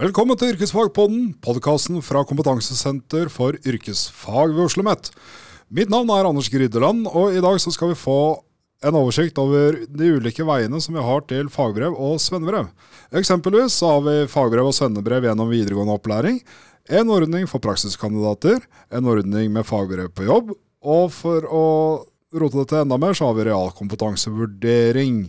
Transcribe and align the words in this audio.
Velkommen 0.00 0.38
til 0.40 0.54
Yrkesfagpodden, 0.54 1.34
podkasten 1.44 2.00
fra 2.00 2.24
Kompetansesenter 2.24 3.28
for 3.28 3.52
yrkesfag 3.52 4.48
ved 4.48 4.64
Oslo 4.64 4.82
OsloMet. 4.82 5.10
Mitt 5.68 5.90
navn 5.92 6.08
er 6.08 6.24
Anders 6.24 6.48
Grydeland, 6.48 7.04
og 7.06 7.36
i 7.36 7.42
dag 7.44 7.60
skal 7.60 7.92
vi 7.92 8.00
få 8.00 8.44
en 8.80 8.96
oversikt 8.96 9.38
over 9.40 9.76
de 9.88 10.12
ulike 10.16 10.44
veiene 10.46 10.80
som 10.80 10.96
vi 10.96 11.04
har 11.04 11.24
til 11.28 11.50
fagbrev 11.52 11.92
og 11.92 12.20
svennebrev. 12.22 12.70
Eksempelvis 13.20 13.76
har 13.84 14.00
vi 14.06 14.16
fagbrev 14.30 14.70
og 14.70 14.76
svennebrev 14.76 15.28
gjennom 15.28 15.52
videregående 15.52 15.96
opplæring, 15.98 16.40
en 16.90 17.12
ordning 17.12 17.44
for 17.46 17.62
praksiskandidater, 17.62 18.64
en 18.90 19.06
ordning 19.06 19.52
med 19.52 19.68
fagbrev 19.68 20.08
på 20.16 20.24
jobb, 20.26 20.54
og 20.80 21.12
for 21.12 21.44
å 21.44 21.66
rote 22.32 22.62
det 22.62 22.70
til 22.70 22.82
enda 22.82 22.96
mer, 23.00 23.14
så 23.14 23.28
har 23.28 23.36
vi 23.36 23.46
realkompetansevurdering. 23.50 25.22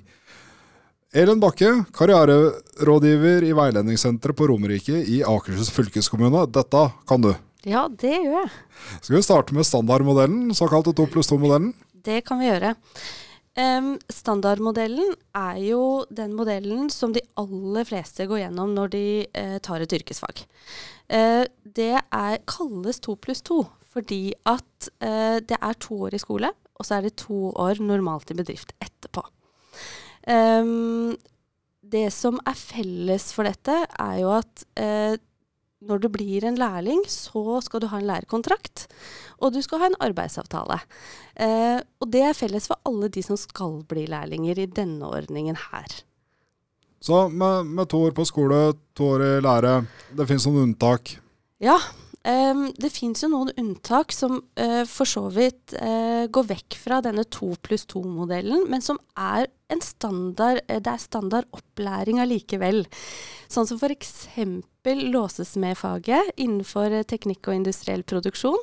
Elin 1.12 1.41
Bakke, 1.44 1.74
karriererådgiver 1.98 3.44
i 3.44 3.52
Veiledningssenteret 3.58 4.38
på 4.38 4.48
Romerike 4.48 5.02
i 5.12 5.20
Akershus 5.27 5.74
fylkeskommune. 5.76 6.46
Dette 6.55 6.86
kan 7.10 7.26
du. 7.26 7.34
Ja, 7.68 7.84
det 7.90 8.13
gjør 8.13 8.38
jeg. 8.38 8.52
Skal 9.02 9.18
vi 9.18 9.26
starte 9.26 9.58
med 9.58 9.68
standardmodellen, 9.68 10.54
såkalte 10.55 10.96
2 10.98 11.10
pluss 11.12 11.30
2-modellen? 11.34 11.74
Det 12.02 12.24
kan 12.26 12.40
vi 12.40 12.48
gjøre. 12.48 12.72
Um, 13.52 13.98
standardmodellen 14.08 15.12
er 15.36 15.58
jo 15.60 16.05
den 16.07 16.32
modellen 16.38 16.88
som 16.94 17.12
de 17.12 17.20
aller 17.35 17.84
fleste 17.84 18.24
går 18.30 18.46
gjennom 18.46 18.71
når 18.77 18.94
de 18.94 19.04
uh, 19.35 19.57
tar 19.60 19.84
et 19.84 19.96
yrkesfag. 19.98 20.46
Uh, 21.12 21.44
det 21.66 21.98
er, 21.99 22.38
kalles 22.48 23.02
2 23.04 23.18
pluss 23.20 23.44
2 23.49 23.60
fordi 23.91 24.32
at 24.48 24.88
uh, 25.04 25.44
det 25.44 25.57
er 25.57 25.79
to 25.84 25.98
år 26.07 26.16
i 26.16 26.22
skole, 26.24 26.54
og 26.79 26.88
så 26.88 26.98
er 26.98 27.10
det 27.10 27.18
to 27.20 27.49
år 27.60 27.82
normalt 27.84 28.32
i 28.32 28.38
bedrift 28.40 28.72
etterpå. 28.79 29.26
Um, 30.32 31.18
det 31.91 32.07
som 32.16 32.40
er 32.48 32.55
felles 32.55 33.34
for 33.35 33.44
dette, 33.44 33.82
er 33.99 34.16
jo 34.22 34.32
at 34.38 34.63
når 35.82 36.04
du 36.04 36.07
blir 36.13 36.46
en 36.46 36.60
lærling, 36.60 37.01
så 37.10 37.60
skal 37.65 37.82
du 37.82 37.87
ha 37.91 37.99
en 37.99 38.07
lærekontrakt, 38.10 38.85
og 39.41 39.55
du 39.55 39.62
skal 39.65 39.82
ha 39.82 39.90
en 39.90 39.99
arbeidsavtale. 40.10 40.77
Eh, 41.35 41.79
og 42.01 42.12
det 42.13 42.21
er 42.27 42.38
felles 42.38 42.70
for 42.70 42.82
alle 42.88 43.10
de 43.13 43.23
som 43.26 43.40
skal 43.40 43.82
bli 43.90 44.05
lærlinger 44.12 44.62
i 44.62 44.70
denne 44.70 45.10
ordningen 45.10 45.57
her. 45.71 46.01
Så 47.01 47.26
med, 47.34 47.65
med 47.65 47.90
to 47.90 48.04
år 48.05 48.13
på 48.13 48.27
skole, 48.29 48.62
to 48.93 49.15
år 49.15 49.26
i 49.26 49.34
lære, 49.41 49.73
det 50.13 50.29
finnes 50.29 50.46
noen 50.46 50.70
unntak? 50.70 51.15
Ja, 51.62 51.79
Um, 52.21 52.68
det 52.77 52.91
fins 52.93 53.23
jo 53.23 53.32
noen 53.32 53.49
unntak 53.57 54.12
som 54.13 54.35
uh, 54.38 54.84
for 54.85 55.10
så 55.10 55.23
vidt 55.34 55.73
uh, 55.73 56.27
går 56.29 56.45
vekk 56.51 56.76
fra 56.77 56.99
denne 57.01 57.23
to 57.34 57.55
pluss 57.66 57.88
to-modellen, 57.90 58.68
men 58.70 58.84
som 58.85 58.99
er 59.18 59.48
en 59.73 59.82
standard, 59.82 60.62
uh, 60.70 60.77
det 60.77 60.91
er 60.91 61.01
standard 61.01 61.49
opplæring 61.57 62.21
allikevel. 62.21 62.84
Sånn 63.49 63.66
som 63.66 63.82
f.eks. 63.82 64.13
låsesmedfaget 64.85 66.34
innenfor 66.38 67.03
teknikk 67.09 67.47
og 67.47 67.59
industriell 67.59 68.03
produksjon. 68.03 68.59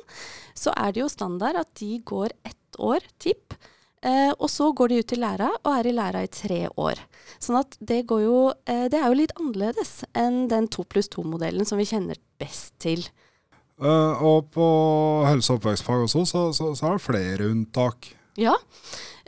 Så 0.53 0.73
er 0.75 0.93
det 0.93 1.03
jo 1.03 1.11
standard 1.11 1.55
at 1.55 1.69
de 1.79 1.99
går 2.03 2.33
ett 2.43 2.79
år, 2.79 2.99
tipp. 3.19 3.53
og 4.39 4.47
så 4.49 4.71
går 4.71 4.87
de 4.87 4.99
ut 4.99 5.11
i 5.11 5.19
læra 5.19 5.49
og 5.63 5.71
er 5.73 5.87
i 5.87 5.91
læra 5.91 6.23
i 6.23 6.27
tre 6.31 6.67
år. 6.79 6.99
Sånn 7.39 7.59
at 7.59 7.75
det 7.79 8.05
går 8.07 8.21
jo 8.23 8.53
Det 8.63 8.95
er 8.95 9.07
jo 9.07 9.17
litt 9.19 9.33
annerledes 9.35 10.05
enn 10.15 10.47
den 10.47 10.67
to 10.67 10.83
pluss 10.83 11.09
to-modellen 11.09 11.65
som 11.65 11.77
vi 11.77 11.87
kjenner 11.89 12.15
best 12.39 12.79
til. 12.79 13.03
Uh, 13.79 14.19
og 14.23 14.49
på 14.51 14.65
helse- 15.23 15.53
og 15.53 15.61
oppvekstfag 15.61 16.03
også, 16.03 16.25
så, 16.27 16.41
så, 16.51 16.73
så, 16.75 16.87
er 16.87 16.97
det 16.97 17.03
flere 17.05 17.47
unntak. 17.47 18.09
Ja, 18.39 18.57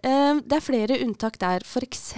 det 0.01 0.57
er 0.57 0.63
flere 0.65 0.97
unntak 1.05 1.37
der. 1.41 1.61
F.eks. 1.65 2.13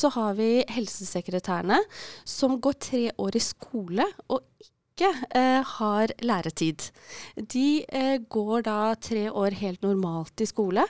så 0.00 0.10
har 0.16 0.34
vi 0.38 0.64
helsesekretærene 0.66 1.78
som 2.26 2.58
går 2.60 2.78
tre 2.82 3.02
år 3.22 3.38
i 3.38 3.42
skole 3.44 4.06
og 4.28 4.42
ikke 4.64 5.10
uh, 5.36 5.62
har 5.78 6.12
læretid. 6.26 6.90
De 7.38 7.84
går 8.28 8.66
da 8.66 8.94
tre 9.00 9.28
år 9.30 9.56
helt 9.62 9.82
normalt 9.86 10.42
i 10.42 10.48
skole, 10.50 10.84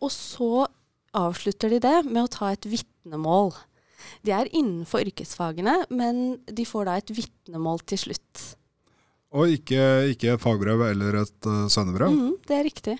og 0.00 0.10
så 0.12 0.66
avslutter 1.16 1.72
de 1.72 1.78
det 1.84 1.98
med 2.08 2.24
å 2.24 2.32
ta 2.32 2.50
et 2.52 2.66
vitnemål. 2.68 3.54
De 4.26 4.34
er 4.34 4.50
innenfor 4.50 5.06
yrkesfagene, 5.06 5.84
men 5.94 6.40
de 6.46 6.66
får 6.68 6.88
da 6.88 6.98
et 6.98 7.14
vitnemål 7.14 7.82
til 7.92 8.04
slutt. 8.06 8.42
Og 9.32 9.54
ikke, 9.54 9.80
ikke 10.12 10.34
et 10.34 10.42
fagbrev 10.42 10.84
eller 10.90 11.22
et 11.22 11.48
uh, 11.48 11.64
sendebrev? 11.72 12.12
Mm, 12.12 12.34
det 12.48 12.58
er 12.58 12.66
riktig. 12.68 12.96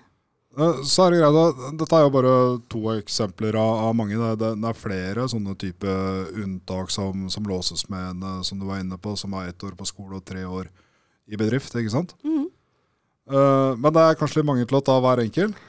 Uh, 0.52 0.82
så 0.84 1.06
er 1.06 1.14
det 1.14 1.20
greit, 1.22 1.60
Dette 1.80 1.96
er 1.96 2.04
jo 2.04 2.12
bare 2.12 2.32
to 2.72 2.82
eksempler 2.92 3.56
av, 3.56 3.86
av 3.88 3.96
mange. 3.96 4.18
Det, 4.40 4.52
er 4.68 4.78
flere 4.78 5.26
sånne 5.32 5.56
type 5.60 5.96
unntak 6.42 6.92
som, 6.92 7.26
som 7.32 7.48
låses 7.48 7.86
med, 7.92 8.12
en, 8.12 8.44
som 8.44 8.60
du 8.60 8.66
var 8.68 8.82
inne 8.82 8.98
på, 9.00 9.16
som 9.16 9.32
er 9.38 9.52
ett 9.52 9.64
år 9.64 9.76
på 9.78 9.88
skole 9.88 10.20
og 10.20 10.26
tre 10.28 10.44
år 10.44 10.68
i 11.32 11.40
bedrift. 11.40 11.74
ikke 11.78 11.94
sant? 11.94 12.16
Mm. 12.26 12.48
Uh, 13.32 13.72
men 13.78 13.92
det 13.94 14.02
er 14.04 14.18
kanskje 14.20 14.42
litt 14.42 14.50
mange 14.50 14.66
til 14.68 14.80
å 14.80 14.84
ta 14.84 14.98
hver 15.00 15.24
enkelt? 15.24 15.68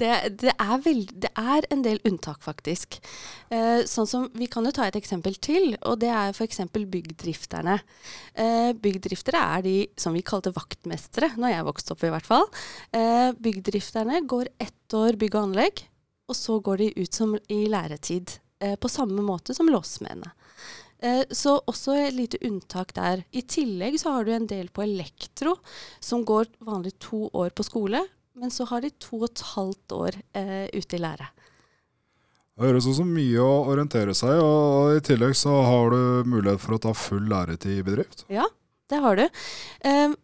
Det, 0.00 0.10
det, 0.42 0.52
er 0.52 0.82
veld, 0.84 1.12
det, 1.24 1.30
er 1.38 1.66
en 1.72 1.84
del 1.84 2.00
unntak, 2.08 2.42
faktisk. 2.44 2.98
Eh, 3.54 3.84
sånn 3.88 4.08
som, 4.10 4.28
Vi 4.34 4.48
kan 4.50 4.66
jo 4.66 4.74
ta 4.74 4.88
et 4.88 4.98
eksempel 4.98 5.38
til, 5.42 5.74
og 5.86 6.00
det 6.02 6.10
er 6.10 6.34
f.eks. 6.34 6.62
byggdrifterne. 6.74 7.78
Eh, 8.34 8.70
byggdriftere 8.74 9.42
er 9.56 9.66
de 9.66 9.76
som 10.00 10.16
vi 10.16 10.24
kalte 10.26 10.54
vaktmestere, 10.54 11.34
når 11.38 11.56
jeg 11.56 11.68
vokste 11.70 11.96
opp 11.96 12.06
i 12.06 12.12
hvert 12.14 12.30
fall. 12.30 12.48
Eh, 12.94 13.30
byggdrifterne 13.38 14.24
går 14.30 14.52
ett 14.62 14.98
år 14.98 15.20
bygg 15.20 15.36
og 15.38 15.50
anlegg, 15.50 15.84
og 16.28 16.38
så 16.38 16.58
går 16.64 16.84
de 16.84 16.94
ut 17.02 17.20
som 17.22 17.36
i 17.52 17.64
læretid. 17.70 18.38
Eh, 18.64 18.76
på 18.80 18.88
samme 18.88 19.22
måte 19.22 19.54
som 19.54 19.68
låsmennene. 19.68 20.32
Eh, 21.04 21.24
så 21.30 21.58
også 21.68 21.96
et 21.98 22.14
lite 22.16 22.40
unntak 22.46 22.94
der. 22.96 23.24
I 23.32 23.42
tillegg 23.42 23.98
så 24.00 24.14
har 24.14 24.24
du 24.24 24.32
en 24.32 24.46
del 24.48 24.70
på 24.72 24.84
elektro, 24.86 25.58
som 26.00 26.24
går 26.24 26.48
vanlig 26.64 26.94
to 27.02 27.26
år 27.34 27.52
på 27.52 27.66
skole, 27.66 28.00
men 28.38 28.52
så 28.52 28.66
har 28.70 28.84
de 28.84 28.92
to 29.00 29.22
og 29.22 29.30
et 29.30 29.44
halvt 29.54 29.96
år 29.96 30.18
eh, 30.36 30.66
ute 30.74 30.98
i 30.98 31.02
lære. 31.02 31.30
Det 32.54 32.68
høres 32.68 32.86
som 32.86 33.08
mye 33.10 33.42
å 33.42 33.64
orientere 33.72 34.14
seg, 34.14 34.38
og 34.38 34.94
i 34.94 35.02
tillegg 35.02 35.34
så 35.38 35.56
har 35.66 35.90
du 35.90 36.30
mulighet 36.30 36.62
for 36.62 36.76
å 36.76 36.82
ta 36.84 36.92
full 36.94 37.26
læretid 37.30 37.80
i 37.80 37.86
bedrift. 37.86 38.22
Ja, 38.30 38.46
det 38.90 39.00
har 39.02 39.18
du. 39.18 39.24
Eh, 39.90 40.14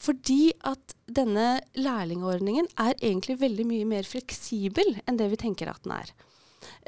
fordi 0.00 0.54
at 0.64 0.94
denne 1.04 1.58
lærlingordningen 1.76 2.70
er 2.80 2.94
egentlig 2.96 3.36
veldig 3.42 3.66
mye 3.68 3.88
mer 3.90 4.08
fleksibel 4.08 4.96
enn 5.04 5.20
det 5.20 5.28
vi 5.34 5.40
tenker 5.42 5.68
at 5.68 5.84
den 5.84 5.98
er. 5.98 6.14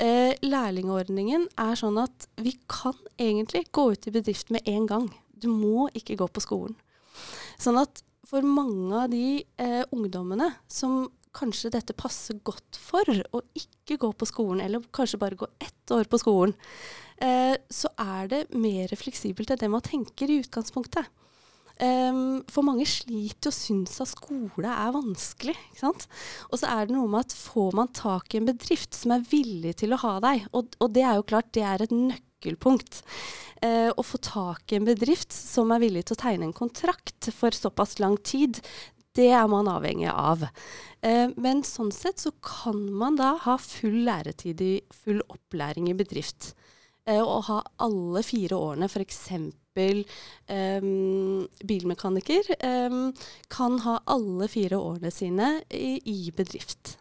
Eh, 0.01 0.33
lærlingordningen 0.41 1.51
er 1.61 1.77
sånn 1.77 2.01
at 2.01 2.29
vi 2.41 2.55
kan 2.73 2.97
egentlig 3.21 3.67
gå 3.77 3.91
ut 3.93 4.09
i 4.09 4.15
bedrift 4.15 4.49
med 4.55 4.65
en 4.69 4.89
gang. 4.89 5.11
Du 5.37 5.51
må 5.53 5.91
ikke 5.93 6.17
gå 6.23 6.29
på 6.33 6.45
skolen. 6.45 6.79
Sånn 7.61 7.77
at 7.81 8.01
for 8.29 8.47
mange 8.47 8.95
av 9.05 9.11
de 9.13 9.43
eh, 9.43 9.83
ungdommene 9.93 10.51
som 10.71 11.07
kanskje 11.33 11.73
dette 11.73 11.97
passer 11.97 12.39
godt 12.45 12.77
for, 12.77 13.09
å 13.09 13.41
ikke 13.57 13.99
gå 14.03 14.13
på 14.13 14.29
skolen, 14.29 14.61
eller 14.65 14.85
kanskje 14.95 15.21
bare 15.21 15.39
gå 15.41 15.49
ett 15.63 15.95
år 15.95 16.09
på 16.11 16.21
skolen, 16.21 16.53
eh, 17.25 17.57
så 17.73 17.91
er 18.01 18.29
det 18.29 18.43
mer 18.53 18.93
fleksibelt 18.99 19.53
enn 19.53 19.63
det 19.63 19.73
man 19.73 19.85
tenker 19.85 20.31
i 20.31 20.43
utgangspunktet. 20.45 21.09
Um, 21.83 22.43
for 22.53 22.63
mange 22.63 22.85
sliter 22.87 23.51
og 23.51 23.57
syns 23.57 23.97
at 24.05 24.11
skole 24.13 24.69
er 24.71 24.93
vanskelig. 24.95 25.57
Og 25.83 26.59
så 26.61 26.69
er 26.69 26.87
det 26.87 26.95
noe 26.95 27.09
med 27.11 27.25
at 27.25 27.35
får 27.35 27.73
man 27.75 27.89
tak 27.97 28.35
i 28.35 28.39
en 28.39 28.47
bedrift 28.47 28.95
som 28.95 29.17
er 29.17 29.25
villig 29.27 29.73
til 29.81 29.97
å 29.97 30.03
ha 30.05 30.13
deg, 30.23 30.45
og, 30.53 30.77
og 30.79 30.93
det 30.95 31.03
er 31.09 31.19
jo 31.19 31.27
klart 31.33 31.51
det 31.57 31.65
er 31.67 31.83
et 31.83 31.97
nøkkelpunkt 32.43 33.03
eh, 33.63 33.91
å 33.95 34.03
få 34.03 34.19
tak 34.19 34.73
i 34.73 34.79
en 34.79 34.87
bedrift 34.87 35.33
som 35.33 35.73
er 35.73 35.83
villig 35.83 36.07
til 36.07 36.17
å 36.17 36.23
tegne 36.23 36.49
en 36.49 36.57
kontrakt 36.57 37.31
for 37.33 37.51
såpass 37.51 37.99
lang 38.01 38.19
tid, 38.19 38.61
det 39.15 39.31
er 39.31 39.47
man 39.47 39.69
avhengig 39.69 40.11
av. 40.11 40.47
Eh, 41.03 41.29
men 41.37 41.63
sånn 41.63 41.93
sett 41.93 42.19
så 42.19 42.33
kan 42.41 42.91
man 42.93 43.17
da 43.17 43.37
ha 43.45 43.59
full 43.59 44.05
læretid 44.07 44.61
i 44.61 44.81
full 45.05 45.21
opplæring 45.29 45.91
i 45.91 45.97
bedrift. 45.97 46.55
Eh, 47.07 47.21
og 47.21 47.49
ha 47.51 47.61
alle 47.83 48.23
fire 48.23 48.57
årene, 48.57 48.89
f.eks. 48.89 49.29
Um, 49.73 51.47
bilmekaniker, 51.65 52.51
um, 52.93 53.07
kan 53.49 53.79
ha 53.87 53.95
alle 54.05 54.45
fire 54.53 54.77
årene 54.77 55.09
sine 55.09 55.47
i, 55.73 55.97
i 56.05 56.29
bedrift. 56.37 56.99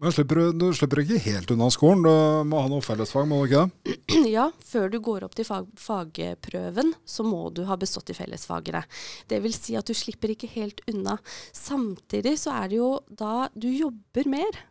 Men 0.00 0.14
slipper 0.16 0.38
du, 0.38 0.44
du, 0.56 0.66
slipper 0.72 1.02
ikke 1.02 1.20
helt 1.26 1.50
unna 1.52 1.66
skolen? 1.72 2.06
Du 2.06 2.48
må 2.48 2.62
ha 2.62 2.68
noe 2.72 2.84
fellesfag, 2.84 3.26
må 3.28 3.42
du 3.42 3.50
ikke 3.50 3.66
det? 3.66 3.96
Ja, 4.30 4.46
før 4.64 4.88
du 4.92 4.96
går 5.04 5.26
opp 5.26 5.34
til 5.36 5.44
fag, 5.44 5.68
fagprøven, 5.76 6.94
så 7.04 7.24
må 7.26 7.50
du 7.52 7.66
ha 7.68 7.76
bestått 7.80 8.12
i 8.12 8.16
fellesfagene. 8.16 8.80
Det 9.28 9.42
vil 9.44 9.52
si 9.56 9.76
at 9.76 9.88
du 9.88 9.96
slipper 9.96 10.32
ikke 10.32 10.48
helt 10.54 10.80
unna. 10.90 11.18
Samtidig 11.56 12.38
så 12.40 12.54
er 12.62 12.72
det 12.72 12.80
jo 12.80 12.90
da 13.08 13.50
du 13.52 13.68
jobber 13.68 14.28
mer. 14.30 14.64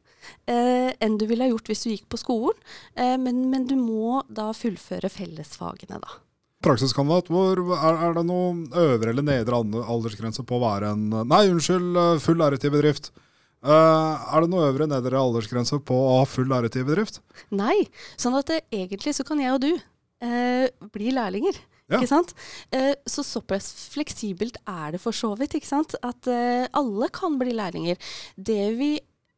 eh, 0.51 0.91
enn 0.99 1.17
du 1.17 1.23
ville 1.29 1.45
ha 1.45 1.53
gjort 1.53 1.69
hvis 1.71 1.85
du 1.85 1.91
gikk 1.93 2.09
på 2.09 2.19
skolen. 2.19 2.57
Eh, 2.95 3.15
men, 3.21 3.45
men, 3.53 3.69
du 3.69 3.77
må 3.79 4.23
da 4.27 4.49
fullføre 4.57 5.13
fellesfagene, 5.13 6.01
da. 6.01 6.19
Praksiskandidat, 6.65 7.29
er, 7.31 7.61
er, 7.93 8.17
det 8.17 8.25
noe 8.27 8.65
øvre 8.81 9.13
eller 9.13 9.23
nedre 9.23 9.61
aldersgrense 9.79 10.43
på 10.43 10.57
å 10.57 10.63
være 10.65 10.91
en 10.91 11.05
Nei, 11.29 11.45
unnskyld, 11.53 11.93
eh, 11.95 12.21
full 12.23 12.41
læretid 12.41 12.73
bedrift. 12.73 13.13
Uh, 13.59 14.15
er 14.31 14.45
det 14.45 14.51
noe 14.53 14.69
øvre 14.69 14.87
nedre 14.87 15.19
aldersgrense 15.19 15.81
på 15.83 15.95
å 15.95 16.19
ha 16.21 16.27
full 16.29 16.47
læretid 16.47 16.85
i 16.85 16.87
bedrift? 16.87 17.19
Nei, 17.51 17.75
sånn 18.19 18.37
at 18.39 18.47
det, 18.47 18.61
egentlig 18.71 19.15
så 19.17 19.25
kan 19.27 19.41
jeg 19.43 19.51
og 19.55 19.63
du 19.65 19.73
uh, 19.75 20.87
bli 20.93 21.11
lærlinger. 21.15 21.59
Ja. 21.89 21.97
Ikke 21.97 22.11
sant? 22.11 22.31
Uh, 22.71 22.93
så 23.09 23.25
såpass 23.25 23.67
fleksibelt 23.91 24.61
er 24.63 24.95
det 24.95 25.01
for 25.03 25.15
så 25.15 25.33
vidt. 25.39 25.57
ikke 25.59 25.67
sant? 25.67 25.97
At 26.05 26.29
alle 26.29 27.11
kan 27.11 27.35
bli 27.41 27.55
lærlinger. 27.57 27.99
Det 28.37 28.63
vi 28.79 28.93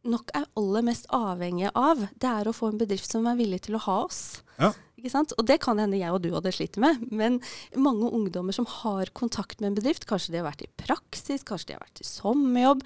nok 0.08 0.32
er 0.38 0.48
aller 0.58 0.86
mest 0.86 1.06
avhengige 1.14 1.72
av, 1.78 2.08
det 2.18 2.30
er 2.30 2.50
å 2.50 2.56
få 2.56 2.72
en 2.72 2.80
bedrift 2.82 3.12
som 3.12 3.28
er 3.30 3.38
villig 3.40 3.64
til 3.68 3.78
å 3.78 3.84
ha 3.86 3.98
oss. 4.06 4.22
Ja. 4.62 4.72
Og 5.02 5.46
det 5.50 5.58
kan 5.64 5.80
hende 5.82 5.98
jeg 5.98 6.14
og 6.14 6.22
du 6.22 6.30
hadde 6.34 6.54
slitt 6.54 6.78
med. 6.82 7.02
Men 7.10 7.40
mange 7.74 8.10
ungdommer 8.14 8.54
som 8.54 8.68
har 8.70 9.10
kontakt 9.18 9.62
med 9.62 9.72
en 9.72 9.78
bedrift, 9.80 10.06
kanskje 10.10 10.36
de 10.36 10.42
har 10.42 10.50
vært 10.50 10.66
i 10.66 10.72
praksis, 10.84 11.46
kanskje 11.48 11.72
de 11.72 11.78
har 11.78 11.86
vært 11.86 12.04
i 12.04 12.08
sommerjobb, 12.08 12.84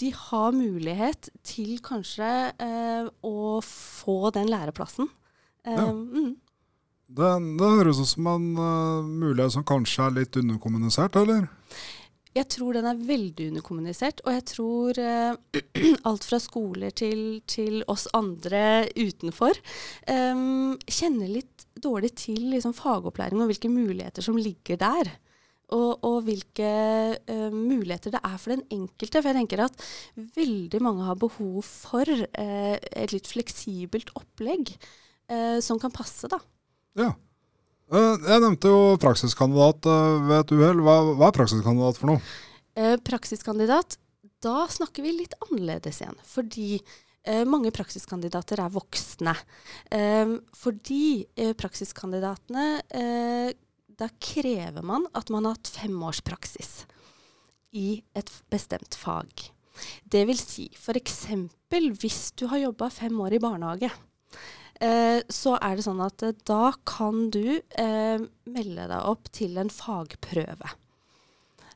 de 0.00 0.12
har 0.16 0.56
mulighet 0.56 1.28
til 1.44 1.76
kanskje 1.84 2.30
eh, 2.56 3.10
å 3.20 3.60
få 3.66 4.32
den 4.36 4.48
læreplassen. 4.52 5.10
Eh, 5.66 5.76
ja. 5.76 5.88
mm. 5.92 6.32
det, 7.20 7.32
det, 7.60 7.72
høres 7.76 8.00
ut 8.00 8.08
som 8.14 8.30
en 8.32 8.50
uh, 8.56 9.04
mulighet 9.04 9.58
som 9.58 9.66
kanskje 9.68 10.06
er 10.06 10.20
litt 10.22 10.40
underkommunisert, 10.40 11.20
eller? 11.20 11.50
Jeg 12.36 12.46
tror 12.54 12.76
den 12.76 12.86
er 12.86 12.98
veldig 13.08 13.48
underkommunisert, 13.50 14.20
og 14.22 14.36
jeg 14.36 14.44
tror 14.52 15.00
eh, 15.02 15.94
alt 16.08 16.26
fra 16.28 16.38
skoler 16.42 16.94
til, 16.94 17.40
til, 17.50 17.80
oss 17.90 18.06
andre 18.14 18.84
utenfor 18.94 19.58
eh, 20.06 20.44
kjenner 20.86 21.32
litt 21.32 21.66
dårlig 21.80 22.12
til 22.22 22.52
liksom, 22.52 22.76
fagopplæring 22.76 23.42
og 23.42 23.50
hvilke 23.50 23.72
muligheter 23.72 24.22
som 24.22 24.38
ligger 24.38 24.78
der. 24.80 25.10
Og, 25.70 26.02
og 26.02 26.24
hvilke 26.26 26.70
uh, 27.30 27.52
muligheter 27.54 28.10
det 28.10 28.20
er 28.26 28.32
for 28.42 28.50
den 28.50 28.64
enkelte. 28.74 29.20
For 29.20 29.30
jeg 29.30 29.38
tenker 29.38 29.60
at 29.62 29.84
veldig 30.34 30.80
mange 30.82 31.04
har 31.06 31.18
behov 31.22 31.60
for 31.62 32.10
uh, 32.10 32.74
et 32.74 33.14
litt 33.14 33.30
fleksibelt 33.30 34.10
opplegg 34.18 34.72
uh, 35.30 35.62
som 35.62 35.78
kan 35.78 35.94
passe, 35.94 36.26
da. 36.26 36.40
Ja. 36.98 37.12
Eh, 37.90 38.22
jeg 38.22 38.42
nevnte 38.44 38.70
jo 38.70 38.96
praksiskandidat 39.02 39.88
eh, 39.90 40.16
ved 40.28 40.36
et 40.44 40.54
uhell. 40.54 40.82
Hva, 40.86 40.96
hva, 41.10 41.28
er 41.28 41.36
praksiskandidat 41.36 41.98
for 41.98 42.12
noe? 42.12 42.22
Eh, 42.78 42.96
praksiskandidat, 43.02 43.96
da 44.44 44.64
snakker 44.70 45.04
vi 45.04 45.16
litt 45.16 45.34
annerledes 45.42 45.98
igjen. 46.02 46.18
Fordi 46.26 46.68
eh, 46.78 47.42
mange 47.50 47.72
praksiskandidater 47.74 48.62
er 48.62 48.74
voksne. 48.74 49.34
Eh, 49.90 50.36
fordi 50.56 51.04
eh, 51.36 51.56
praksiskandidatene 51.58 52.68
Da 54.00 54.06
krever 54.16 54.84
man 54.86 55.02
at 55.12 55.28
man 55.28 55.44
har 55.44 55.58
hatt 55.58 55.68
fem 55.68 55.96
års 56.08 56.22
praksis 56.24 56.86
i 57.76 58.00
et 58.16 58.30
bestemt 58.48 58.96
fag. 58.96 59.50
Det 60.08 60.22
vil 60.28 60.38
si 60.40 60.70
f.eks. 60.72 61.18
hvis 62.00 62.20
du 62.32 62.46
har 62.48 62.62
jobba 62.62 62.88
fem 62.88 63.18
år 63.20 63.36
i 63.36 63.42
barnehage. 63.42 63.90
Eh, 64.80 65.20
så 65.28 65.56
er 65.60 65.76
det 65.76 65.84
sånn 65.84 66.00
at 66.00 66.22
eh, 66.24 66.36
da 66.48 66.72
kan 66.88 67.26
du 67.32 67.60
eh, 67.60 68.22
melde 68.48 68.86
deg 68.88 69.08
opp 69.10 69.28
til 69.36 69.58
en 69.60 69.72
fagprøve. 69.72 70.72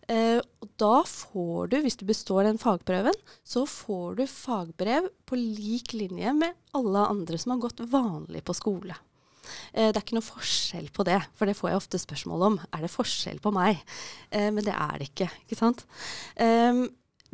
Eh, 0.09 0.41
da 0.81 0.97
får 1.09 1.71
du, 1.73 1.79
hvis 1.85 1.97
du 2.01 2.05
består 2.09 2.45
den 2.45 2.61
fagprøven, 2.61 3.17
så 3.45 3.65
får 3.69 4.19
du 4.21 4.25
fagbrev 4.29 5.09
på 5.29 5.39
lik 5.39 5.95
linje 5.97 6.35
med 6.37 6.57
alle 6.77 7.07
andre 7.13 7.41
som 7.41 7.55
har 7.55 7.63
gått 7.65 7.81
vanlig 7.93 8.45
på 8.45 8.57
skole. 8.57 8.97
Eh, 9.73 9.89
det 9.89 9.97
er 9.97 10.03
ikke 10.03 10.19
noe 10.19 10.27
forskjell 10.27 10.91
på 10.93 11.07
det, 11.09 11.21
for 11.37 11.49
det 11.49 11.57
får 11.57 11.73
jeg 11.73 11.81
ofte 11.81 12.03
spørsmål 12.03 12.49
om. 12.51 12.61
Er 12.73 12.85
det 12.85 12.93
forskjell 12.93 13.41
på 13.45 13.55
meg? 13.55 13.81
Eh, 14.31 14.51
men 14.53 14.65
det 14.67 14.77
er 14.77 15.01
det 15.01 15.11
ikke, 15.13 15.31
ikke 15.47 15.61
sant. 15.61 15.87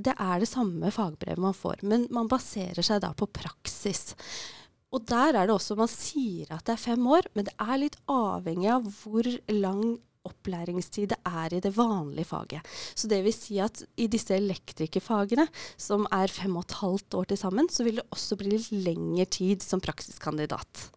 det 0.01 0.15
er 0.17 0.41
det 0.41 0.49
samme 0.49 0.89
fagbrevet 0.95 1.43
man 1.43 1.53
får, 1.53 1.83
men 1.85 2.07
man 2.15 2.29
baserer 2.31 2.81
seg 2.87 3.03
da 3.03 3.11
på 3.13 3.27
praksis. 3.29 4.15
Og 4.91 5.07
der 5.07 5.37
er 5.39 5.47
det 5.47 5.55
også 5.55 5.77
Man 5.79 5.91
sier 5.91 6.51
at 6.51 6.67
det 6.67 6.75
er 6.75 6.85
fem 6.91 7.05
år, 7.07 7.29
men 7.35 7.47
det 7.47 7.55
er 7.63 7.83
litt 7.83 7.99
avhengig 8.11 8.71
av 8.75 8.89
hvor 9.03 9.29
lang 9.55 9.99
opplæringstid 10.27 11.15
det 11.15 11.19
er 11.25 11.55
i 11.57 11.63
det 11.65 11.73
vanlige 11.77 12.29
faget. 12.29 12.67
Så 12.95 13.09
det 13.09 13.23
vil 13.25 13.35
si 13.35 13.57
at 13.63 13.81
i 13.97 14.09
disse 14.11 14.35
elektrikerfagene, 14.37 15.47
som 15.81 16.07
er 16.13 16.33
fem 16.33 16.59
og 16.59 16.67
et 16.67 16.79
halvt 16.83 17.17
år 17.21 17.31
til 17.31 17.41
sammen, 17.41 17.71
så 17.73 17.87
vil 17.87 18.01
det 18.01 18.09
også 18.13 18.37
bli 18.41 18.53
litt 18.53 18.69
lengre 18.85 19.27
tid 19.33 19.65
som 19.65 19.81
praksiskandidat. 19.81 20.91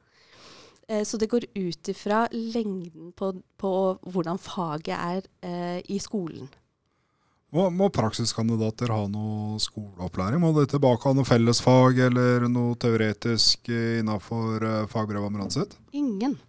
Eh, 0.89 1.03
så 1.07 1.17
det 1.17 1.31
går 1.31 1.47
ut 1.55 1.93
ifra 1.93 2.25
lengden 2.33 3.13
på, 3.15 3.31
på, 3.57 3.73
hvordan 4.03 4.41
faget 4.41 4.97
er 4.97 5.31
eh, 5.45 5.79
i 5.87 5.99
skolen. 6.03 6.49
Må, 7.53 7.67
må, 7.69 7.89
praksiskandidater 7.93 8.89
ha 8.89 9.03
noe 9.11 9.59
skoleopplæring? 9.61 10.41
Må 10.41 10.53
de 10.57 10.65
tilbake 10.71 11.05
ha 11.05 11.13
noe 11.13 11.27
fellesfag 11.27 12.01
eller 12.07 12.47
noe 12.49 12.73
teoretisk 12.81 13.69
innenfor 13.69 14.65
fagbrevet 14.89 15.29
fagbrevet 15.29 15.53
sitt? 15.53 15.77
Ingen. 15.93 16.39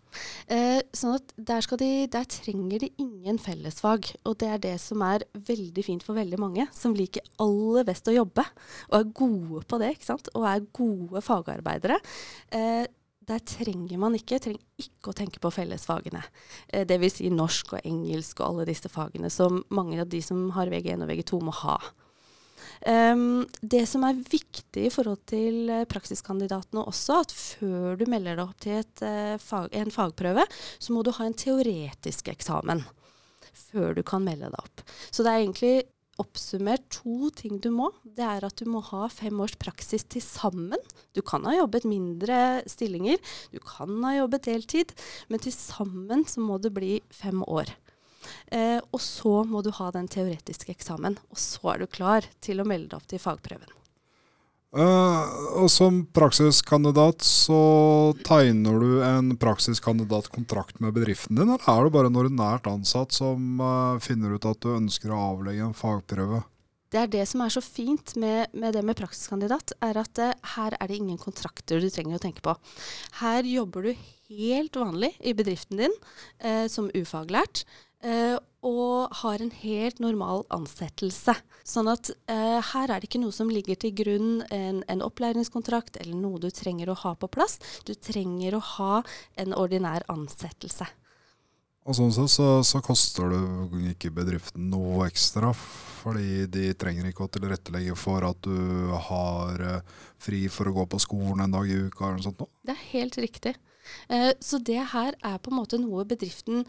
Eh, 0.47 0.81
sånn 0.95 1.17
at 1.19 1.33
der, 1.37 1.67
de, 1.81 1.91
der, 2.11 2.27
trenger 2.31 2.85
de 2.85 2.91
ingen 3.03 3.39
fellesfag. 3.43 4.11
Og 4.29 4.39
det 4.41 4.51
er 4.51 4.63
det 4.63 4.75
som 4.83 5.03
er 5.07 5.27
veldig 5.49 5.87
fint 5.87 6.07
for 6.07 6.19
veldig 6.19 6.41
mange, 6.41 6.67
som 6.77 6.97
liker 6.97 7.25
aller 7.43 7.87
best 7.89 8.09
å 8.11 8.17
jobbe. 8.17 8.45
Og 8.91 8.99
er 9.01 9.15
gode 9.21 9.65
på 9.69 9.81
det, 9.83 9.95
ikke 9.97 10.13
sant? 10.13 10.31
og 10.35 10.47
er 10.49 10.69
gode 10.75 11.25
fagarbeidere. 11.25 11.99
Eh, 12.55 12.85
der 13.29 13.43
trenger 13.47 14.01
man 14.01 14.17
ikke, 14.19 14.41
trenger 14.43 14.81
ikke 14.81 15.13
å 15.13 15.17
tenke 15.17 15.41
på 15.43 15.53
fellesfagene. 15.55 16.23
Eh, 16.69 16.87
Dvs. 16.89 17.21
Si 17.21 17.31
norsk 17.33 17.77
og 17.77 17.87
engelsk 17.87 18.41
og 18.41 18.47
alle 18.49 18.69
disse 18.69 18.91
fagene 18.93 19.31
som 19.33 19.63
mange 19.75 20.01
av 20.03 20.11
de 20.13 20.21
som 20.25 20.49
har 20.57 20.73
VG1 20.73 21.05
og 21.05 21.13
VG2 21.13 21.41
må 21.45 21.55
ha. 21.65 21.79
Um, 22.85 23.47
det 23.63 23.85
som 23.89 24.03
er 24.05 24.19
viktig 24.19 24.89
i 24.89 24.93
forhold 24.93 25.23
til 25.31 25.71
uh, 25.73 25.85
praksiskandidatene 25.89 26.83
også, 26.85 27.21
at 27.23 27.33
før 27.33 27.97
du 27.97 28.05
melder 28.11 28.37
deg 28.37 28.45
opp 28.45 28.59
til 28.61 28.81
et, 28.83 29.05
uh, 29.05 29.37
fag, 29.41 29.71
en 29.79 29.95
fagprøve, 29.95 30.45
så 30.77 30.93
må 30.93 31.05
du 31.05 31.13
ha 31.17 31.25
en 31.25 31.39
teoretisk 31.39 32.29
eksamen 32.35 32.85
før 33.55 33.95
du 33.97 34.03
kan 34.07 34.25
melde 34.25 34.51
deg 34.51 34.59
opp. 34.59 34.83
Så 35.15 35.25
det 35.25 35.33
er 35.33 35.45
egentlig 35.45 35.75
oppsummert 36.23 36.85
to 36.93 37.31
ting 37.35 37.59
du 37.63 37.71
må. 37.75 37.91
Det 38.05 38.25
er 38.25 38.47
at 38.47 38.59
du 38.61 38.69
må 38.71 38.83
ha 38.91 39.09
fem 39.13 39.41
års 39.43 39.57
praksis 39.61 40.07
til 40.11 40.23
sammen. 40.25 40.81
Du 41.17 41.23
kan 41.27 41.47
ha 41.49 41.55
jobbet 41.57 41.87
mindre 41.89 42.63
stillinger, 42.71 43.19
du 43.53 43.61
kan 43.65 43.97
ha 44.07 44.15
jobbet 44.19 44.49
deltid, 44.49 44.95
men 45.29 45.43
til 45.43 45.55
sammen 45.55 46.27
så 46.29 46.45
må 46.45 46.61
det 46.63 46.75
bli 46.77 46.99
fem 47.15 47.43
år. 47.47 47.75
Eh, 48.55 48.81
og 48.93 49.01
så 49.03 49.43
må 49.49 49.63
du 49.65 49.73
ha 49.77 49.91
den 49.95 50.09
teoretiske 50.09 50.73
eksamen. 50.75 51.19
Og 51.31 51.41
så 51.41 51.75
er 51.75 51.83
du 51.83 51.91
klar 51.91 52.29
til 52.45 52.63
å 52.63 52.69
melde 52.69 52.93
deg 52.93 53.01
opp 53.01 53.11
til 53.11 53.23
fagprøven. 53.23 53.84
Uh, 54.75 55.63
og 55.63 55.69
Som 55.71 56.01
praksiskandidat 56.11 57.23
så 57.23 57.59
tegner 58.27 58.81
du 58.83 59.05
en 59.07 59.37
praksiskandidatkontrakt 59.39 60.81
med 60.83 60.97
bedriften 60.97 61.39
din, 61.39 61.53
eller 61.53 61.63
er 61.71 61.85
du 61.87 61.95
bare 61.95 62.11
en 62.11 62.19
ordinært 62.19 62.67
ansatt 62.67 63.15
som 63.15 63.63
uh, 63.63 64.03
finner 64.03 64.35
ut 64.35 64.49
at 64.51 64.59
du 64.65 64.73
ønsker 64.75 65.15
å 65.15 65.21
avlegge 65.29 65.69
en 65.69 65.79
fagprøve? 65.79 66.43
Det 66.91 67.01
er 67.05 67.13
det 67.13 67.23
som 67.31 67.43
er 67.43 67.55
så 67.55 67.63
fint 67.63 68.17
med, 68.19 68.51
med 68.51 68.75
det 68.75 68.83
med 68.87 68.99
praksiskandidat, 68.99 69.77
er 69.79 70.03
at 70.03 70.23
uh, 70.23 70.35
her 70.57 70.75
er 70.81 70.91
det 70.91 70.99
ingen 70.99 71.23
kontrakter 71.23 71.79
du 71.79 71.87
trenger 71.87 72.19
å 72.19 72.25
tenke 72.27 72.43
på. 72.43 72.57
Her 73.23 73.47
jobber 73.47 73.87
du 73.87 74.05
helt 74.35 74.75
vanlig 74.75 75.13
i 75.23 75.37
bedriften 75.39 75.85
din 75.85 75.99
som 76.73 76.89
ufaglært. 76.97 77.61
Og 78.65 79.13
har 79.21 79.43
en 79.45 79.53
helt 79.61 80.01
normal 80.01 80.47
ansettelse. 80.55 81.35
Sånn 81.69 81.89
at 81.93 82.11
eh, 82.33 82.61
her 82.73 82.91
er 82.91 83.01
det 83.01 83.11
ikke 83.11 83.21
noe 83.21 83.35
som 83.37 83.53
ligger 83.53 83.77
til 83.81 83.93
grunn 83.97 84.43
en, 84.53 84.83
en, 84.89 85.05
opplæringskontrakt 85.05 85.99
eller 86.01 86.17
noe 86.17 86.41
du 86.41 86.49
trenger 86.49 86.93
å 86.93 86.99
ha 87.05 87.15
på 87.17 87.29
plass. 87.29 87.59
Du 87.85 87.93
trenger 87.95 88.57
å 88.57 88.63
ha 88.75 88.95
en 89.41 89.57
ordinær 89.57 90.07
ansettelse. 90.13 90.89
Og 91.85 91.97
sånn 91.99 92.15
sett 92.17 92.33
så, 92.33 92.47
så, 92.65 92.81
koster 92.81 93.29
det 93.29 93.91
ikke 93.91 94.13
bedriften 94.17 94.71
noe 94.73 95.05
ekstra, 95.11 95.51
fordi 95.53 96.47
de 96.49 96.71
trenger 96.81 97.11
ikke 97.11 97.27
å 97.27 97.33
tilrettelegge 97.33 97.97
for 98.01 98.25
at 98.25 98.41
du 98.47 98.89
har 99.11 99.61
uh, 99.61 100.07
fri 100.17 100.47
for 100.49 100.71
å 100.71 100.77
gå 100.79 100.87
på 100.95 101.03
skolen 101.05 101.45
en 101.45 101.53
dag 101.53 101.69
i 101.69 101.83
uka 101.85 102.07
eller 102.07 102.23
noe 102.23 102.29
sånt. 102.31 102.47
Det 102.65 102.73
er 102.73 102.87
helt 102.95 103.21
riktig. 103.21 103.53
Eh, 104.09 104.33
så 104.41 104.61
det 104.63 104.81
her 104.93 105.17
er 105.25 105.41
på 105.43 105.53
en 105.53 105.59
måte 105.61 105.81
noe 105.81 106.05
bedriften 106.09 106.65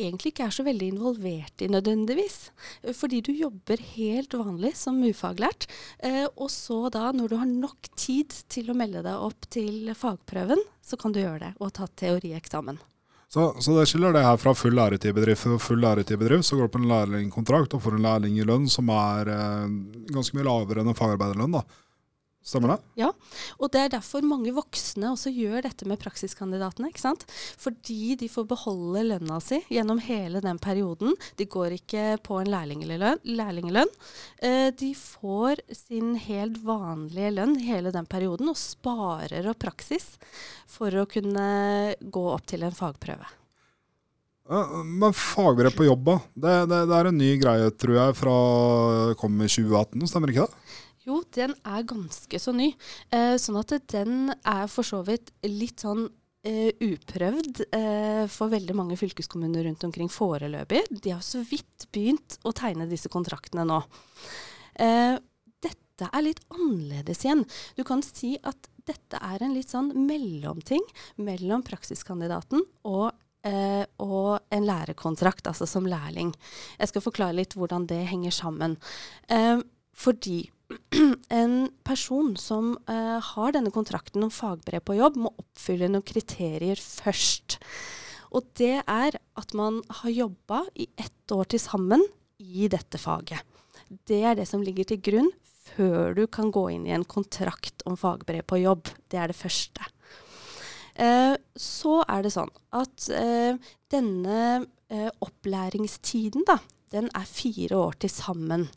egentlig 0.00 0.32
ikke 0.32 0.46
er 0.48 0.54
så 0.54 0.64
veldig 0.66 0.90
involvert 0.94 1.64
i 1.64 1.70
nødvendigvis. 1.72 2.38
Eh, 2.82 2.94
fordi 2.96 3.22
du 3.26 3.32
jobber 3.34 3.82
helt 3.94 4.36
vanlig 4.36 4.74
som 4.80 5.00
ufaglært. 5.04 5.68
Eh, 5.98 6.26
og 6.36 6.50
så 6.52 6.82
da, 6.92 7.10
når 7.16 7.32
du 7.32 7.36
har 7.40 7.50
nok 7.50 7.90
tid 7.96 8.34
til 8.52 8.70
å 8.70 8.78
melde 8.78 9.04
deg 9.06 9.26
opp 9.30 9.50
til 9.52 9.90
fagprøven, 9.96 10.62
så 10.84 10.98
kan 11.00 11.14
du 11.14 11.22
gjøre 11.22 11.44
det 11.48 11.52
og 11.60 11.74
ta 11.76 11.88
teorieksamen. 11.88 12.80
Så, 13.30 13.44
så, 13.62 13.76
det 13.76 13.84
skiller 13.86 14.10
det 14.10 14.24
her 14.26 14.40
fra 14.42 14.50
full 14.58 14.74
læretidbedrift 14.74 15.44
For 15.44 15.62
full 15.62 15.84
læretidbedrift. 15.84 16.48
Så 16.48 16.56
går 16.58 16.66
du 16.66 16.72
på 16.74 16.80
en 16.80 16.88
lærlingkontrakt 16.90 17.76
og 17.76 17.84
får 17.84 17.94
en 17.94 18.08
lærling 18.08 18.40
i 18.40 18.46
lønn 18.46 18.66
som 18.66 18.90
er 18.90 19.30
ganske 20.10 20.34
mye 20.34 20.48
lavere 20.48 20.82
enn 20.82 20.90
en 20.90 20.98
fagarbeiderlønn. 20.98 21.54
da. 21.54 21.62
Stemmer 22.40 22.72
det? 22.72 22.78
Og 23.60 23.68
det 23.68 23.82
er 23.84 23.90
derfor 23.92 24.24
mange 24.24 24.52
voksne 24.56 25.10
også 25.12 25.28
gjør 25.34 25.66
dette 25.66 25.84
med 25.88 26.00
praksiskandidatene. 26.00 26.88
ikke 26.88 27.02
sant? 27.02 27.26
Fordi 27.60 28.16
de 28.16 28.30
får 28.32 28.46
beholde 28.48 29.02
lønna 29.10 29.36
si 29.44 29.60
gjennom 29.68 30.00
hele 30.00 30.40
den 30.40 30.58
perioden. 30.58 31.12
De 31.36 31.44
går 31.44 31.76
ikke 31.76 32.04
på 32.24 32.40
en 32.40 32.48
lærlingelønn. 32.48 33.20
lærlingelønn. 33.28 33.92
Eh, 34.40 34.70
de 34.72 34.94
får 34.96 35.60
sin 35.76 36.14
helt 36.16 36.56
vanlige 36.64 37.34
lønn 37.36 37.58
hele 37.60 37.92
den 37.92 38.08
perioden 38.08 38.48
og 38.48 38.56
sparer 38.56 39.50
opp 39.50 39.60
praksis 39.60 40.16
for 40.66 40.94
å 40.96 41.04
kunne 41.10 41.94
gå 42.00 42.24
opp 42.32 42.48
til 42.48 42.64
en 42.64 42.72
fagprøve. 42.72 43.28
Men 44.50 45.12
fagbrev 45.14 45.76
på 45.76 45.84
jobb, 45.86 46.08
da. 46.08 46.16
Det, 46.34 46.54
det, 46.72 46.78
det 46.90 46.94
er 46.96 47.08
en 47.10 47.20
ny 47.20 47.34
greie, 47.38 47.68
tror 47.78 47.98
jeg, 48.00 48.16
fra 48.18 48.38
kom 49.20 49.36
i 49.38 49.46
2018, 49.46 50.08
stemmer 50.10 50.32
ikke 50.32 50.48
det? 50.48 50.78
Jo, 51.06 51.22
den 51.32 51.54
er 51.64 51.86
ganske 51.88 52.38
så 52.40 52.52
ny. 52.52 52.74
Eh, 53.08 53.36
sånn 53.40 53.56
at 53.60 53.72
den 53.88 54.34
er 54.44 54.66
for 54.68 54.84
så 54.84 55.00
vidt 55.06 55.30
litt 55.48 55.80
sånn 55.80 56.04
eh, 56.44 56.76
uprøvd 56.76 57.62
eh, 57.72 58.26
for 58.28 58.52
veldig 58.52 58.76
mange 58.76 58.98
fylkeskommuner 59.00 59.64
rundt 59.64 59.86
omkring 59.88 60.10
foreløpig. 60.12 60.82
De 61.00 61.14
har 61.14 61.24
så 61.24 61.40
vidt 61.48 61.88
begynt 61.94 62.36
å 62.44 62.52
tegne 62.56 62.88
disse 62.90 63.08
kontraktene 63.12 63.64
nå. 63.68 63.80
Eh, 64.76 65.16
dette 65.64 66.10
er 66.10 66.26
litt 66.26 66.44
annerledes 66.52 67.24
igjen. 67.24 67.46
Du 67.80 67.84
kan 67.88 68.04
si 68.04 68.34
at 68.44 68.68
dette 68.84 69.24
er 69.24 69.40
en 69.44 69.56
litt 69.56 69.72
sånn 69.72 69.94
mellomting 70.04 70.84
mellom 71.20 71.64
praksiskandidaten 71.66 72.64
og 72.84 73.10
og 73.40 74.42
en 74.52 74.66
lærekontrakt, 74.68 75.46
altså 75.48 75.64
som 75.64 75.86
lærling. 75.88 76.34
Jeg 76.76 76.90
skal 76.90 77.00
forklare 77.00 77.38
litt 77.38 77.54
hvordan 77.56 77.86
det 77.88 78.02
henger 78.10 78.34
sammen. 78.36 78.74
Fordi 79.96 80.34
en 81.42 81.56
person 81.86 82.34
som 82.38 82.74
eh, 82.90 83.18
har 83.32 83.54
denne 83.56 83.72
kontrakten 83.74 84.24
om 84.26 84.32
fagbrev 84.34 84.84
på 84.86 84.98
jobb, 84.98 85.18
må 85.18 85.32
oppfylle 85.40 85.90
noen 85.90 86.06
kriterier 86.06 86.80
først. 86.80 87.58
Og 88.30 88.46
det 88.58 88.76
er 88.84 89.18
at 89.18 89.54
man 89.58 89.80
har 90.02 90.14
jobba 90.14 90.62
i 90.78 90.86
ett 91.00 91.34
år 91.34 91.50
til 91.50 91.62
sammen 91.62 92.04
i 92.38 92.68
dette 92.70 92.98
faget. 93.00 93.42
Det 94.06 94.22
er 94.22 94.36
det 94.38 94.46
som 94.46 94.62
ligger 94.62 94.86
til 94.86 95.00
grunn 95.02 95.32
før 95.70 96.14
du 96.16 96.26
kan 96.30 96.50
gå 96.54 96.68
inn 96.74 96.86
i 96.86 96.94
en 96.94 97.06
kontrakt 97.06 97.82
om 97.88 97.98
fagbrev 97.98 98.46
på 98.46 98.60
jobb. 98.62 98.90
Det 99.10 99.18
er 99.18 99.30
det 99.30 99.38
første. 99.38 99.86
Eh, 101.00 101.34
så 101.56 102.00
er 102.06 102.24
det 102.24 102.34
sånn 102.34 102.50
at 102.76 103.08
eh, 103.14 103.56
denne 103.92 104.40
eh, 104.90 105.08
opplæringstiden, 105.22 106.44
da, 106.48 106.58
den 106.92 107.10
er 107.16 107.28
fire 107.28 107.78
år 107.88 107.98
til 108.02 108.12
sammen. 108.12 108.68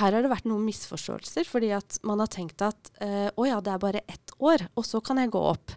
Her 0.00 0.16
har 0.16 0.24
det 0.24 0.30
vært 0.32 0.48
noen 0.48 0.64
misforståelser, 0.66 1.48
fordi 1.48 1.72
at 1.76 1.98
man 2.06 2.22
har 2.22 2.30
tenkt 2.32 2.64
at 2.64 2.92
eh, 3.04 3.28
å 3.34 3.46
ja, 3.48 3.60
det 3.64 3.74
er 3.74 3.82
bare 3.82 4.04
ett 4.10 4.34
år, 4.38 4.66
og 4.76 4.86
så 4.88 5.02
kan 5.04 5.20
jeg 5.22 5.32
gå 5.34 5.42
opp. 5.52 5.74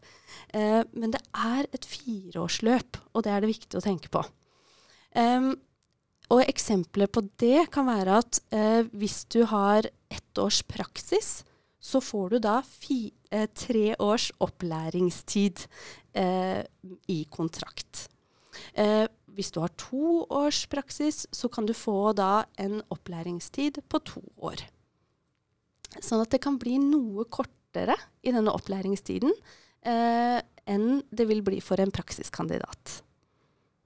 Eh, 0.56 0.82
men 0.94 1.14
det 1.16 1.22
er 1.34 1.70
et 1.72 1.88
fireårsløp, 1.88 3.00
og 3.14 3.26
det 3.26 3.34
er 3.34 3.46
det 3.46 3.54
viktig 3.54 3.80
å 3.80 3.86
tenke 3.86 4.12
på. 4.14 4.26
Og 6.34 6.42
eksempler 6.42 7.10
på 7.12 7.24
det 7.42 7.68
kan 7.74 7.88
være 7.88 8.22
at 8.24 8.40
eh, 8.56 8.88
hvis 8.98 9.24
du 9.32 9.44
har 9.50 9.86
ett 10.12 10.42
års 10.42 10.64
praksis, 10.68 11.44
så 11.86 12.02
får 12.02 12.34
du 12.34 12.40
da 12.48 12.58
fi, 12.66 13.14
eh, 13.30 13.46
tre 13.54 13.94
års 14.02 14.32
opplæringstid 14.42 15.68
eh, 16.18 16.64
i 17.14 17.20
kontrakt. 17.30 18.08
Eh, 19.36 19.38
hvis 19.38 19.52
du 19.52 19.60
har 19.60 19.70
to 19.78 20.26
års 20.32 20.66
praksis, 20.72 21.26
så 21.32 21.50
kan 21.52 21.66
du 21.66 21.74
få 21.74 22.14
da 22.16 22.46
en 22.58 22.82
opplæringstid 22.90 23.82
på 23.90 24.00
to 24.04 24.22
år. 24.40 24.64
Sånn 26.00 26.22
at 26.22 26.32
det 26.32 26.42
kan 26.44 26.58
bli 26.60 26.78
noe 26.80 27.26
kortere 27.26 27.96
i 28.24 28.32
denne 28.32 28.52
opplæringstiden 28.52 29.32
eh, 29.86 30.42
enn 30.68 31.04
det 31.12 31.28
vil 31.28 31.44
bli 31.46 31.62
for 31.62 31.80
en 31.80 31.92
praksiskandidat. 31.92 33.02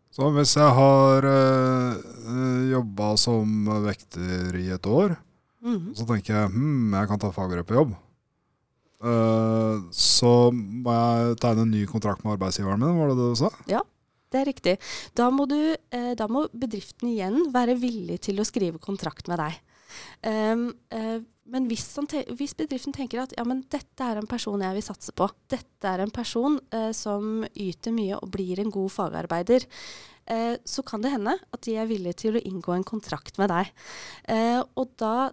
Så 0.09 0.29
hvis 0.33 0.55
jeg 0.57 0.73
har 0.73 1.25
uh, 1.25 2.69
jobba 2.71 3.11
som 3.17 3.67
vekter 3.85 4.55
i 4.57 4.69
et 4.73 4.85
år, 4.89 5.17
Mhm. 5.61 5.91
så 5.93 6.05
tenker 6.07 6.33
jeg 6.33 6.51
hm, 6.53 6.93
jeg 6.95 7.07
kan 7.07 7.19
ta 7.19 7.29
fagbrev 7.35 7.65
på 7.67 7.75
jobb. 7.75 7.91
Eh, 9.03 9.75
så 9.91 10.51
må 10.55 10.91
jeg 10.95 11.35
tegne 11.43 11.61
en 11.65 11.71
ny 11.71 11.85
kontrakt 11.85 12.23
med 12.23 12.37
arbeidsgiveren 12.37 12.79
min, 12.79 12.95
var 12.97 13.11
det 13.11 13.17
det 13.19 13.27
du 13.29 13.35
sa? 13.35 13.49
Det 14.29 14.41
er 14.41 14.49
riktig. 14.49 14.75
Da 15.17 15.29
må, 15.33 15.47
du, 15.49 15.57
eh, 15.73 16.13
da 16.17 16.29
må 16.29 16.45
bedriften 16.53 17.09
igjen 17.09 17.49
være 17.53 17.77
villig 17.81 18.19
til 18.27 18.41
å 18.41 18.47
skrive 18.47 18.81
kontrakt 18.81 19.29
med 19.31 19.41
deg. 19.41 19.57
Um, 20.21 20.67
uh, 20.93 21.17
men 21.49 21.65
hvis, 21.65 21.87
hvis 22.37 22.53
bedriften 22.53 22.93
tenker 22.93 23.23
at 23.23 23.33
ja, 23.33 23.45
men 23.47 23.63
dette 23.73 24.05
er 24.05 24.19
en 24.19 24.29
person 24.29 24.61
jeg 24.61 24.77
vil 24.77 24.85
satse 24.85 25.15
på, 25.17 25.25
dette 25.49 25.89
er 25.89 26.03
en 26.03 26.13
person 26.13 26.59
uh, 26.75 26.91
som 26.93 27.41
yter 27.49 27.95
mye 27.95 28.19
og 28.19 28.29
blir 28.35 28.61
en 28.61 28.69
god 28.73 28.93
fagarbeider, 28.93 29.65
uh, 30.29 30.55
så 30.61 30.85
kan 30.85 31.01
det 31.01 31.15
hende 31.15 31.33
at 31.39 31.63
de 31.65 31.77
er 31.81 31.89
villige 31.89 32.21
til 32.25 32.37
å 32.37 32.43
inngå 32.51 32.75
en 32.75 32.85
kontrakt 32.85 33.41
med 33.41 33.49
deg. 33.49 33.73
Og 34.77 34.93
da, 35.01 35.31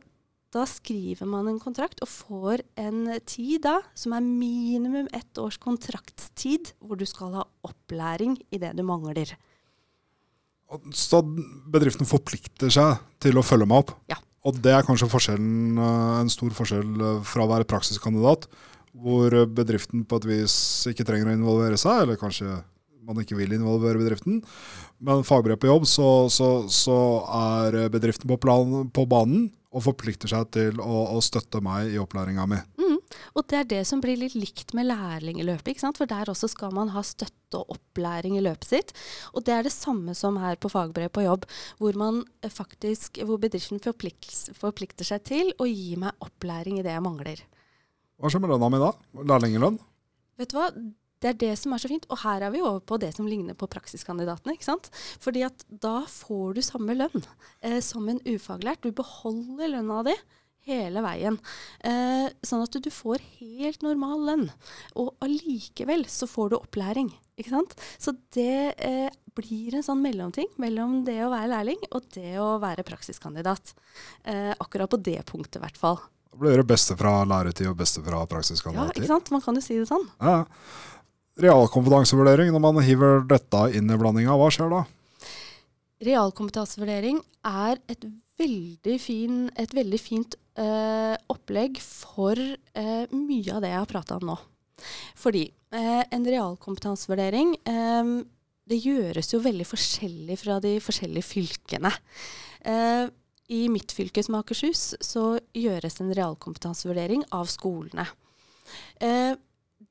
da 0.57 0.65
skriver 0.69 1.29
man 1.29 1.51
en 1.51 1.61
kontrakt 1.61 2.01
og 2.05 2.11
får 2.11 2.63
en 2.81 3.03
tid 3.29 3.63
da, 3.67 3.79
som 3.99 4.15
er 4.17 4.25
minimum 4.25 5.11
ett 5.17 5.41
års 5.41 5.59
kontraktstid, 5.63 6.73
hvor 6.81 6.99
du 6.99 7.05
skal 7.09 7.35
ha 7.37 7.45
opplæring 7.67 8.39
i 8.51 8.61
det 8.63 8.73
du 8.79 8.83
mangler. 8.87 9.35
Så 10.97 11.21
bedriften 11.71 12.09
forplikter 12.09 12.73
seg 12.73 13.03
til 13.23 13.39
å 13.39 13.45
følge 13.47 13.69
meg 13.71 13.85
opp. 13.85 13.93
Ja. 14.11 14.19
Og 14.47 14.59
det 14.63 14.73
er 14.75 14.87
kanskje 14.87 15.09
eh, 15.35 16.17
en 16.21 16.33
stor 16.33 16.55
forskjell 16.55 17.03
eh, 17.03 17.21
fra 17.27 17.45
å 17.45 17.51
være 17.51 17.69
praksiskandidat, 17.69 18.49
hvor 18.97 19.35
bedriften 19.53 20.07
på 20.09 20.19
et 20.19 20.29
vis 20.31 20.57
ikke 20.89 21.05
trenger 21.07 21.31
å 21.31 21.37
involvere 21.37 21.79
seg, 21.81 22.05
eller 22.05 22.19
kanskje 22.21 22.55
man 23.07 23.23
ikke 23.23 23.39
vil 23.39 23.55
involvere 23.57 24.01
bedriften. 24.01 24.43
Men 24.99 25.27
fagbrev 25.27 25.61
på 25.63 25.71
jobb, 25.71 25.87
så, 25.91 26.09
så, 26.33 26.51
så 26.73 26.99
er 27.39 27.87
bedriften 27.93 28.29
på, 28.31 28.41
plan, 28.43 28.91
på 28.91 29.07
banen 29.11 29.49
og 29.77 29.85
forplikter 29.85 30.31
seg 30.31 30.49
til 30.57 30.81
å, 30.81 31.07
å 31.17 31.23
støtte 31.25 31.61
meg 31.65 31.93
i 31.93 32.01
opplæringa 32.01 32.47
mi. 32.49 32.61
Mm. 32.81 32.97
Og 33.37 33.45
det 33.51 33.59
er 33.59 33.69
det 33.71 33.81
som 33.89 34.01
blir 34.03 34.19
litt 34.19 34.37
likt 34.39 34.73
med 34.77 34.89
lærlingeløpet. 34.89 35.73
ikke 35.73 35.85
sant? 35.85 35.99
For 36.01 36.09
der 36.11 36.31
også 36.33 36.49
skal 36.51 36.73
man 36.75 36.91
ha 36.95 37.03
støtte 37.07 37.61
og 37.61 37.77
opplæring 37.77 38.39
i 38.39 38.45
løpet 38.45 38.71
sitt. 38.71 38.95
Og 39.37 39.45
det 39.47 39.55
er 39.55 39.67
det 39.67 39.75
samme 39.75 40.17
som 40.19 40.39
her 40.41 40.59
på 40.61 40.71
fagbrev 40.73 41.13
på 41.13 41.27
jobb, 41.27 41.47
hvor, 41.83 41.99
man 41.99 42.23
eh, 42.43 42.53
faktisk, 42.53 43.21
hvor 43.29 43.41
bedriften 43.43 43.83
forplikter, 43.85 44.57
forplikter 44.57 45.09
seg 45.09 45.27
til 45.29 45.53
å 45.61 45.69
gi 45.69 45.95
meg 46.01 46.17
opplæring 46.25 46.81
i 46.81 46.87
det 46.87 46.95
jeg 46.97 47.05
mangler. 47.05 47.43
Hva 48.17 48.33
skjer 48.33 48.43
med 48.43 48.55
lønna 48.55 48.73
mi 48.73 48.81
da? 48.81 48.95
Lærlingelønn? 49.29 49.77
Vet 50.41 50.53
du 50.53 50.59
hva? 50.59 50.71
Det 51.23 51.33
er 51.33 51.39
det 51.41 51.53
som 51.59 51.73
er 51.73 51.83
så 51.83 51.91
fint. 51.91 52.07
Og 52.13 52.21
her 52.23 52.45
er 52.47 52.53
vi 52.55 52.63
over 52.65 52.83
på 52.85 52.99
det 53.01 53.13
som 53.17 53.29
ligner 53.29 53.57
på 53.59 53.69
praksiskandidatene. 53.73 54.57
ikke 54.57 54.69
sant? 54.69 54.91
Fordi 55.23 55.45
at 55.49 55.65
da 55.69 56.01
får 56.11 56.57
du 56.57 56.65
samme 56.65 56.97
lønn 56.97 57.23
eh, 57.63 57.81
som 57.85 58.09
en 58.13 58.21
ufaglært. 58.27 58.85
Du 58.85 58.93
beholder 58.97 59.73
lønna 59.77 60.03
di 60.07 60.17
hele 60.67 61.03
veien. 61.05 61.39
Eh, 61.87 62.27
sånn 62.45 62.65
at 62.65 62.75
du 62.83 62.91
får 62.93 63.23
helt 63.39 63.87
normal 63.87 64.27
lønn. 64.29 64.49
Og 64.99 65.15
allikevel 65.25 66.05
så 66.11 66.29
får 66.31 66.53
du 66.53 66.59
opplæring. 66.59 67.13
ikke 67.39 67.55
sant? 67.55 67.77
Så 68.03 68.17
det 68.35 68.75
eh, 68.77 69.09
blir 69.37 69.77
en 69.77 69.87
sånn 69.87 70.03
mellomting 70.03 70.51
mellom 70.63 71.03
det 71.07 71.21
å 71.25 71.31
være 71.33 71.53
lærling 71.53 71.81
og 71.91 72.11
det 72.17 72.37
å 72.43 72.57
være 72.63 72.87
praksiskandidat. 72.89 73.75
Eh, 74.25 74.53
akkurat 74.59 74.91
på 74.93 75.01
det 75.01 75.21
punktet, 75.29 75.61
i 75.61 75.65
hvert 75.65 75.81
fall. 75.81 76.01
Da 76.33 76.41
blir 76.41 76.59
det 76.61 76.67
beste 76.69 76.97
fra 76.99 77.23
læretid 77.25 77.71
og 77.71 77.79
beste 77.79 78.03
fra 78.05 78.25
Ja, 78.27 78.91
ikke 78.91 79.09
sant? 79.09 79.31
Man 79.33 79.45
kan 79.45 79.57
jo 79.57 79.65
si 79.65 79.79
det 79.79 79.89
sånn. 79.89 80.05
Ja. 80.21 80.43
Realkompetansevurdering, 81.37 82.49
når 82.55 82.63
man 82.65 82.79
hiver 82.81 83.25
dette 83.29 83.59
inn 83.77 83.91
i 83.93 83.99
blandinga, 84.01 84.37
hva 84.41 84.49
skjer 84.53 84.71
da? 84.73 84.85
Realkompetansevurdering 86.07 87.19
er 87.45 87.81
et 87.93 88.07
veldig, 88.41 88.97
fin, 89.01 89.43
et 89.57 89.73
veldig 89.77 90.01
fint 90.01 90.37
eh, 90.57 91.13
opplegg 91.33 91.77
for 91.85 92.41
eh, 92.41 93.05
mye 93.13 93.53
av 93.53 93.61
det 93.65 93.73
jeg 93.73 93.83
har 93.83 93.91
prata 93.91 94.17
om 94.17 94.31
nå. 94.31 94.39
Fordi 95.17 95.45
eh, 95.77 96.03
en 96.09 96.25
realkompetansevurdering 96.25 97.55
eh, 97.69 98.11
det 98.67 98.81
gjøres 98.83 99.33
jo 99.35 99.45
veldig 99.45 99.69
forskjellig 99.69 100.41
fra 100.41 100.57
de 100.65 100.77
forskjellige 100.83 101.31
fylkene. 101.35 101.93
Eh, 102.65 103.05
I 103.53 103.61
mitt 103.73 103.93
fylke, 103.93 104.25
som 104.25 104.39
er 104.39 104.45
Akershus, 104.45 104.95
så 105.05 105.35
gjøres 105.53 106.01
en 106.01 106.17
realkompetansevurdering 106.17 107.29
av 107.37 107.53
skolene. 107.53 108.09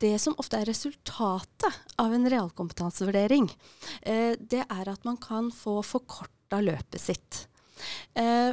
Det 0.02 0.16
som 0.20 0.36
ofte 0.40 0.58
er 0.60 0.68
resultatet 0.68 1.80
av 2.00 2.12
en 2.12 2.28
realkompetansevurdering, 2.28 3.48
eh, 4.02 4.36
det 4.36 4.64
er 4.64 4.92
at 4.92 5.04
man 5.08 5.16
kan 5.16 5.50
få 5.54 5.78
forkorta 5.86 6.60
løpet 6.60 7.00
sitt. 7.00 7.46
Eh, 8.14 8.52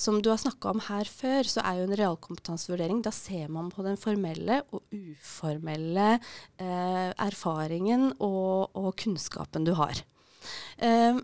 som 0.00 0.22
du 0.22 0.30
har 0.30 0.38
snakka 0.40 0.70
om 0.70 0.80
her 0.86 1.04
før, 1.04 1.44
så 1.44 1.62
er 1.66 1.80
jo 1.80 1.88
en 1.88 1.98
realkompetansevurdering 1.98 3.02
Da 3.04 3.10
ser 3.12 3.50
man 3.52 3.70
på 3.72 3.82
den 3.84 3.98
formelle 4.00 4.62
og 4.72 4.82
uformelle 4.94 6.14
eh, 6.16 7.10
erfaringen 7.20 8.14
og, 8.16 8.70
og 8.74 8.94
kunnskapen 9.02 9.66
du 9.66 9.74
har. 9.76 10.00
Eh, 10.78 11.20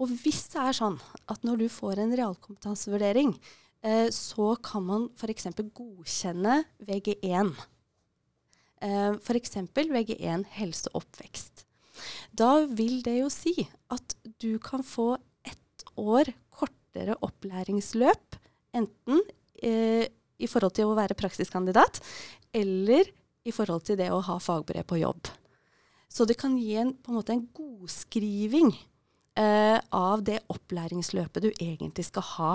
og 0.00 0.14
hvis 0.22 0.46
det 0.54 0.62
er 0.62 0.78
sånn 0.78 0.96
at 1.30 1.44
når 1.46 1.64
du 1.64 1.68
får 1.70 2.00
en 2.02 2.16
realkompetansevurdering, 2.16 3.34
eh, 3.84 4.08
så 4.10 4.54
kan 4.62 4.86
man 4.88 5.06
f.eks. 5.18 5.50
godkjenne 5.76 6.62
VG1. 6.80 7.52
Eh, 8.84 9.12
F.eks. 9.16 9.56
VG1 9.72 10.44
helse 10.58 10.90
og 10.92 11.02
oppvekst. 11.02 11.64
Da 12.34 12.64
vil 12.66 13.00
det 13.06 13.18
jo 13.20 13.30
si 13.32 13.54
at 13.94 14.16
du 14.42 14.58
kan 14.62 14.84
få 14.84 15.14
ett 15.46 15.86
år 15.96 16.32
kortere 16.52 17.16
opplæringsløp, 17.24 18.38
enten 18.74 19.22
eh, 19.62 20.10
i 20.36 20.50
forhold 20.50 20.74
til 20.76 20.90
å 20.90 20.98
være 20.98 21.16
praksiskandidat, 21.16 22.02
eller 22.54 23.08
i 23.44 23.52
forhold 23.54 23.86
til 23.86 23.98
det 24.00 24.10
å 24.12 24.22
ha 24.24 24.38
fagbrev 24.42 24.86
på 24.88 25.00
jobb. 25.00 25.30
Så 26.10 26.26
det 26.28 26.36
kan 26.38 26.56
gi 26.58 26.74
en, 26.78 26.92
på 26.94 27.10
en 27.10 27.18
måte 27.18 27.34
en 27.34 27.46
godskriving 27.54 28.70
eh, 29.38 29.78
av 29.78 30.22
det 30.26 30.42
opplæringsløpet 30.52 31.46
du 31.46 31.50
egentlig 31.52 32.06
skal 32.10 32.26
ha. 32.34 32.54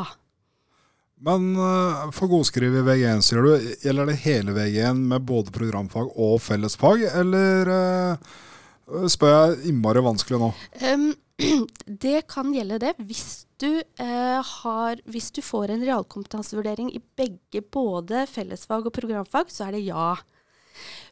Men 1.26 1.50
uh, 1.60 2.10
for 2.16 2.32
godskriv 2.32 2.78
i 2.80 2.84
VG1, 2.86 3.24
sier 3.28 3.44
du, 3.44 3.72
gjelder 3.84 4.08
det 4.08 4.20
hele 4.24 4.56
VG1 4.56 5.02
med 5.12 5.26
både 5.28 5.52
programfag 5.56 6.14
og 6.16 6.38
fellesfag, 6.44 7.04
eller 7.22 7.72
uh, 7.74 8.38
spør 9.12 9.36
jeg 9.36 9.74
innmari 9.74 10.04
vanskelig 10.06 10.40
nå? 10.40 10.54
Um, 10.80 11.12
det 12.06 12.22
kan 12.32 12.54
gjelde 12.56 12.80
det 12.84 12.96
hvis 13.04 13.44
du, 13.60 13.82
eh, 14.00 14.40
har, 14.64 15.00
hvis 15.12 15.32
du 15.36 15.42
får 15.44 15.74
en 15.74 15.84
realkompetansevurdering 15.84 16.92
i 16.96 17.02
begge, 17.20 17.62
både 17.72 18.26
fellesfag 18.32 18.88
og 18.88 18.96
programfag, 18.96 19.52
så 19.52 19.68
er 19.68 19.76
det 19.76 19.88
ja. 19.88 20.14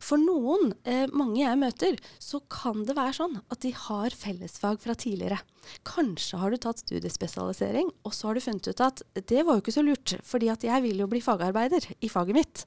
For 0.03 0.21
noen, 0.21 0.73
eh, 0.87 1.05
mange 1.11 1.41
jeg 1.41 1.59
møter, 1.59 1.99
så 2.19 2.41
kan 2.51 2.85
det 2.87 2.97
være 2.97 3.17
sånn 3.19 3.39
at 3.41 3.61
de 3.65 3.73
har 3.75 4.15
fellesfag 4.15 4.79
fra 4.83 4.95
tidligere. 4.95 5.41
Kanskje 5.87 6.39
har 6.39 6.53
du 6.53 6.61
tatt 6.61 6.83
studiespesialisering, 6.83 7.91
og 8.05 8.15
så 8.15 8.29
har 8.29 8.37
du 8.37 8.45
funnet 8.45 8.71
ut 8.71 8.81
at 8.85 9.03
det 9.27 9.43
var 9.43 9.57
jo 9.57 9.65
ikke 9.65 9.77
så 9.77 9.85
lurt, 9.85 10.17
fordi 10.23 10.51
at 10.53 10.63
jeg 10.67 10.85
vil 10.85 11.03
jo 11.03 11.09
bli 11.11 11.23
fagarbeider 11.23 11.91
i 11.99 12.11
faget 12.11 12.37
mitt. 12.37 12.65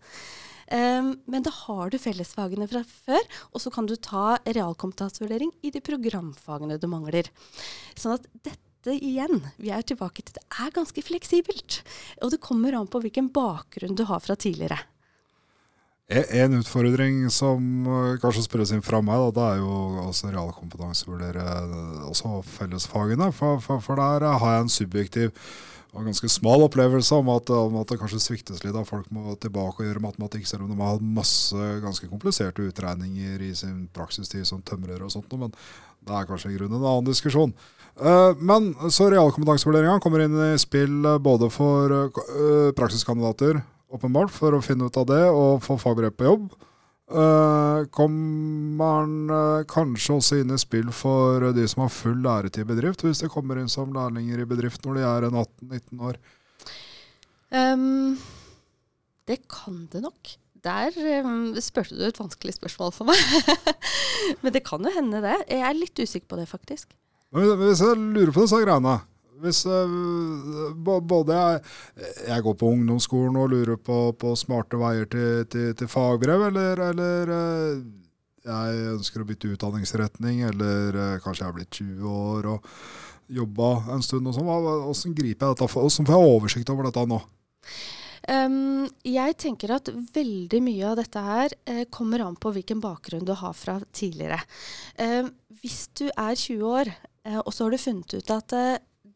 Um, 0.70 1.16
men 1.26 1.42
da 1.42 1.50
har 1.50 1.90
du 1.90 1.98
fellesfagene 1.98 2.68
fra 2.70 2.84
før, 2.86 3.24
og 3.50 3.62
så 3.62 3.72
kan 3.74 3.88
du 3.90 3.96
ta 3.98 4.38
realkompetansevurdering 4.46 5.50
i 5.66 5.72
de 5.74 5.82
programfagene 5.82 6.78
du 6.78 6.86
mangler. 6.90 7.26
Sånn 7.98 8.14
at 8.14 8.28
dette 8.46 8.94
igjen, 8.94 9.42
vi 9.58 9.72
er 9.74 9.82
tilbake 9.82 10.22
til 10.22 10.38
det 10.38 10.44
er 10.62 10.70
ganske 10.76 11.02
fleksibelt. 11.02 11.80
Og 12.22 12.30
det 12.32 12.42
kommer 12.44 12.78
an 12.78 12.88
på 12.90 13.02
hvilken 13.02 13.32
bakgrunn 13.34 13.98
du 13.98 14.06
har 14.08 14.22
fra 14.22 14.38
tidligere. 14.38 14.78
En 16.10 16.54
utfordring 16.58 17.28
som 17.30 17.86
eh, 17.86 18.16
kanskje 18.18 18.42
spørres 18.42 18.72
inn 18.74 18.82
fra 18.82 18.98
meg, 18.98 19.20
da, 19.20 19.30
det 19.36 19.42
er 19.46 19.60
jo 19.60 19.74
også 20.08 20.32
realkompetansevurdere 20.32 21.44
eh, 21.46 22.00
også 22.10 22.40
fellesfagene. 22.56 23.28
For, 23.36 23.60
for, 23.62 23.82
for, 23.84 24.00
der 24.00 24.26
har 24.42 24.56
jeg 24.56 24.64
en 24.64 24.72
subjektiv 24.74 25.30
og 25.94 26.06
ganske 26.06 26.30
smal 26.30 26.66
opplevelse 26.66 27.14
om 27.14 27.30
at, 27.34 27.50
om 27.54 27.78
at, 27.78 27.90
det 27.90 28.00
kanskje 28.02 28.22
sviktes 28.24 28.64
litt. 28.64 28.74
at 28.74 28.90
Folk 28.90 29.06
må 29.14 29.36
tilbake 29.38 29.84
og 29.84 29.86
gjøre 29.86 30.02
matematikk, 30.02 30.50
selv 30.50 30.66
om 30.66 30.74
de 30.74 30.82
har 30.82 30.96
hatt 30.96 31.06
masse 31.20 31.70
ganske 31.84 32.10
kompliserte 32.10 32.66
utregninger 32.66 33.46
i 33.46 33.54
sin 33.58 33.86
praksistid 33.94 34.46
som 34.50 34.62
tømrer 34.66 35.02
og 35.06 35.14
sånt. 35.14 35.30
Men 35.38 35.54
det 35.54 36.14
er 36.14 36.26
kanskje 36.26 36.50
i 36.50 36.58
grunnen 36.58 36.78
en 36.78 36.90
annen 36.90 37.10
diskusjon. 37.10 37.54
Men 38.38 38.70
så 38.94 39.10
realkompetansevurderinga 39.10 39.98
kommer 40.02 40.22
inn 40.24 40.38
i 40.46 40.54
spill 40.62 41.02
både 41.22 41.50
for 41.50 42.14
praksiskandidater 42.78 43.58
åpenbart, 43.90 44.32
for 44.32 44.56
å 44.56 44.64
finne 44.64 44.88
ut 44.88 44.98
av 45.00 45.06
det 45.10 45.22
og 45.30 45.62
få 45.64 45.78
fagbrev 45.80 46.14
på 46.16 46.28
jobb. 46.28 46.50
Uh, 47.10 47.88
kommer 47.90 48.90
han 49.00 49.14
uh, 49.34 49.62
kanskje 49.66 50.14
også 50.14 50.36
inn 50.38 50.52
i 50.54 50.58
spill 50.62 50.92
for 50.94 51.48
de 51.56 51.64
som 51.66 51.82
har 51.82 51.90
full 51.90 52.20
læretid 52.22 52.62
i 52.62 52.68
bedrift, 52.68 53.02
hvis 53.02 53.24
de 53.24 53.30
kommer 53.32 53.58
inn 53.58 53.70
som 53.70 53.90
lærlinger 53.94 54.44
i 54.44 54.46
bedrift 54.46 54.86
når 54.86 55.00
de 55.00 55.08
er 55.08 55.26
18-19 55.32 56.04
år? 56.06 56.20
Um, 57.50 58.14
det 59.26 59.40
kan 59.50 59.88
det 59.90 60.04
nok. 60.06 60.36
Der 60.62 60.94
um, 61.26 61.56
spurte 61.58 61.98
du 61.98 62.06
et 62.06 62.20
vanskelig 62.20 62.54
spørsmål 62.60 62.94
for 62.94 63.10
meg. 63.10 63.18
Men 64.44 64.54
det 64.54 64.62
kan 64.68 64.84
jo 64.84 64.94
hende, 64.94 65.24
det. 65.24 65.40
Jeg 65.48 65.66
er 65.66 65.78
litt 65.78 65.98
usikker 65.98 66.30
på 66.30 66.38
det, 66.38 66.46
faktisk. 66.50 66.92
Men 67.34 67.56
hvis 67.58 67.82
jeg 67.82 67.98
lurer 67.98 68.30
på 68.34 68.44
disse 68.44 68.58
greiene 68.62 69.00
hvis 69.42 69.62
uh, 69.68 70.72
både 70.76 71.36
jeg, 71.36 71.62
jeg, 72.28 72.44
går 72.46 72.56
på 72.60 72.72
ungdomsskolen 72.76 73.38
og 73.40 73.50
lurer 73.54 73.80
på, 73.80 74.00
på 74.20 74.34
smarte 74.38 74.80
veier 74.80 75.08
til, 75.10 75.44
til, 75.50 75.72
til 75.78 75.90
fagbrev, 75.90 76.48
eller, 76.50 76.84
eller 76.90 77.34
uh, 77.34 78.00
jeg 78.40 78.90
ønsker 78.94 79.22
å 79.22 79.28
bytte 79.28 79.52
utdanningsretning, 79.54 80.44
eller 80.48 80.96
uh, 80.96 81.14
kanskje 81.24 81.44
jeg 81.44 81.50
har 81.50 81.56
blitt 81.58 81.80
20 81.82 82.18
år 82.20 82.52
og 82.54 82.68
jobba 83.30 83.70
en 83.94 84.04
stund 84.04 84.26
og 84.26 84.36
sånn. 84.36 84.50
Hvordan 84.50 85.16
griper 85.16 85.46
jeg 85.46 85.56
dette? 85.56 85.70
Hvordan 85.70 86.08
får 86.08 86.16
jeg 86.16 86.36
oversikt 86.36 86.72
over 86.72 86.88
dette 86.88 87.06
nå? 87.10 87.20
Um, 88.28 88.84
jeg 89.06 89.36
tenker 89.40 89.72
at 89.74 89.88
veldig 90.14 90.60
mye 90.62 90.90
av 90.90 90.98
dette 91.00 91.22
her 91.24 91.54
eh, 91.64 91.86
kommer 91.90 92.22
an 92.22 92.36
på 92.38 92.52
hvilken 92.52 92.82
bakgrunn 92.82 93.24
du 93.26 93.32
har 93.38 93.54
fra 93.56 93.78
tidligere. 93.96 94.38
Um, 95.00 95.30
hvis 95.62 95.86
du 95.96 96.04
er 96.10 96.36
20 96.36 96.66
år, 96.68 96.92
eh, 97.24 97.40
og 97.40 97.48
så 97.54 97.64
har 97.64 97.74
du 97.74 97.80
funnet 97.80 98.18
ut 98.18 98.34
at 98.34 98.54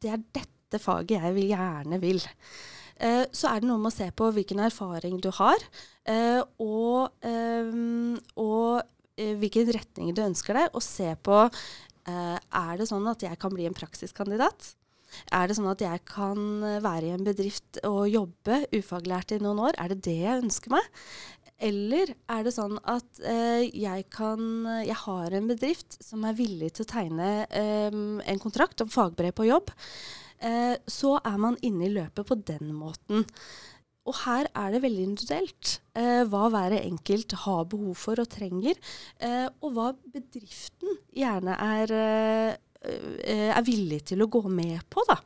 det 0.04 0.12
er 0.12 0.24
dette 0.40 0.80
faget 0.82 1.16
jeg 1.16 1.36
vil, 1.36 1.50
gjerne 1.54 2.00
vil. 2.02 2.22
Eh, 3.02 3.24
så 3.34 3.50
er 3.50 3.62
det 3.62 3.70
noe 3.70 3.80
med 3.82 3.90
å 3.90 3.96
se 3.96 4.10
på 4.14 4.30
hvilken 4.36 4.62
erfaring 4.62 5.18
du 5.22 5.30
har, 5.34 5.64
eh, 6.06 6.40
og, 6.62 7.10
eh, 7.26 7.74
og 8.38 8.84
eh, 9.16 9.34
hvilken 9.40 9.72
retning 9.74 10.14
du 10.14 10.22
ønsker 10.26 10.60
deg, 10.60 10.70
og 10.76 10.84
se 10.84 11.10
på 11.26 11.40
eh, 11.42 12.38
er 12.38 12.78
det 12.78 12.88
sånn 12.90 13.06
at 13.10 13.24
jeg 13.26 13.40
kan 13.40 13.54
bli 13.54 13.66
en 13.68 13.76
praksiskandidat. 13.76 14.74
Er 15.34 15.46
det 15.46 15.54
sånn 15.54 15.70
at 15.70 15.82
jeg 15.82 16.00
kan 16.10 16.38
være 16.82 17.06
i 17.06 17.14
en 17.14 17.26
bedrift 17.26 17.78
og 17.86 18.08
jobbe 18.10 18.64
ufaglært 18.74 19.36
i 19.36 19.38
noen 19.42 19.60
år? 19.68 19.78
Er 19.78 19.92
det 19.92 20.02
det 20.08 20.16
jeg 20.24 20.42
ønsker 20.42 20.74
meg? 20.74 20.88
Eller 21.64 22.12
er 22.29 22.42
det 22.44 22.53
sånn 22.53 22.77
at 22.90 23.20
eh, 23.24 23.64
jeg, 23.72 24.09
kan, 24.12 24.66
jeg 24.85 24.98
har 25.05 25.37
en 25.37 25.48
bedrift 25.48 25.96
som 26.05 26.27
er 26.29 26.37
villig 26.37 26.74
til 26.74 26.85
å 26.85 26.90
tegne 26.90 27.29
eh, 27.48 27.94
en 27.94 28.42
kontrakt 28.42 28.85
om 28.85 28.92
fagbrev 28.92 29.33
på 29.38 29.48
jobb. 29.48 29.72
Eh, 30.44 30.74
så 30.85 31.16
er 31.24 31.38
man 31.40 31.57
inne 31.64 31.87
i 31.87 31.94
løpet 31.94 32.29
på 32.29 32.37
den 32.53 32.74
måten. 32.77 33.24
Og 34.05 34.16
her 34.27 34.48
er 34.53 34.74
det 34.74 34.83
veldig 34.85 35.07
individuelt 35.09 35.79
eh, 35.96 36.22
hva 36.29 36.50
hver 36.53 36.77
enkelt 36.77 37.33
har 37.46 37.64
behov 37.72 37.96
for 37.96 38.20
og 38.20 38.29
trenger, 38.33 38.77
eh, 39.24 39.46
og 39.64 39.72
hva 39.77 39.88
bedriften 39.96 40.98
gjerne 41.16 41.57
er, 41.57 41.94
eh, 42.85 43.48
er 43.48 43.64
villig 43.64 44.03
til 44.11 44.24
å 44.24 44.29
gå 44.29 44.44
med 44.53 44.85
på. 44.92 45.05
da. 45.09 45.16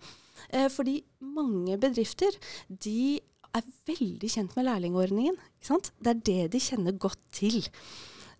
fordi 0.72 0.94
mange 1.20 1.74
bedrifter 1.76 2.32
de 2.70 3.18
er 3.58 3.74
veldig 3.88 4.30
kjent 4.32 4.56
med 4.56 4.68
lærlingordningen. 4.68 5.36
Det 5.58 6.12
er 6.12 6.24
det 6.30 6.40
de 6.54 6.62
kjenner 6.62 6.96
godt 7.00 7.20
til. 7.34 7.60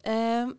Eh, 0.07 0.51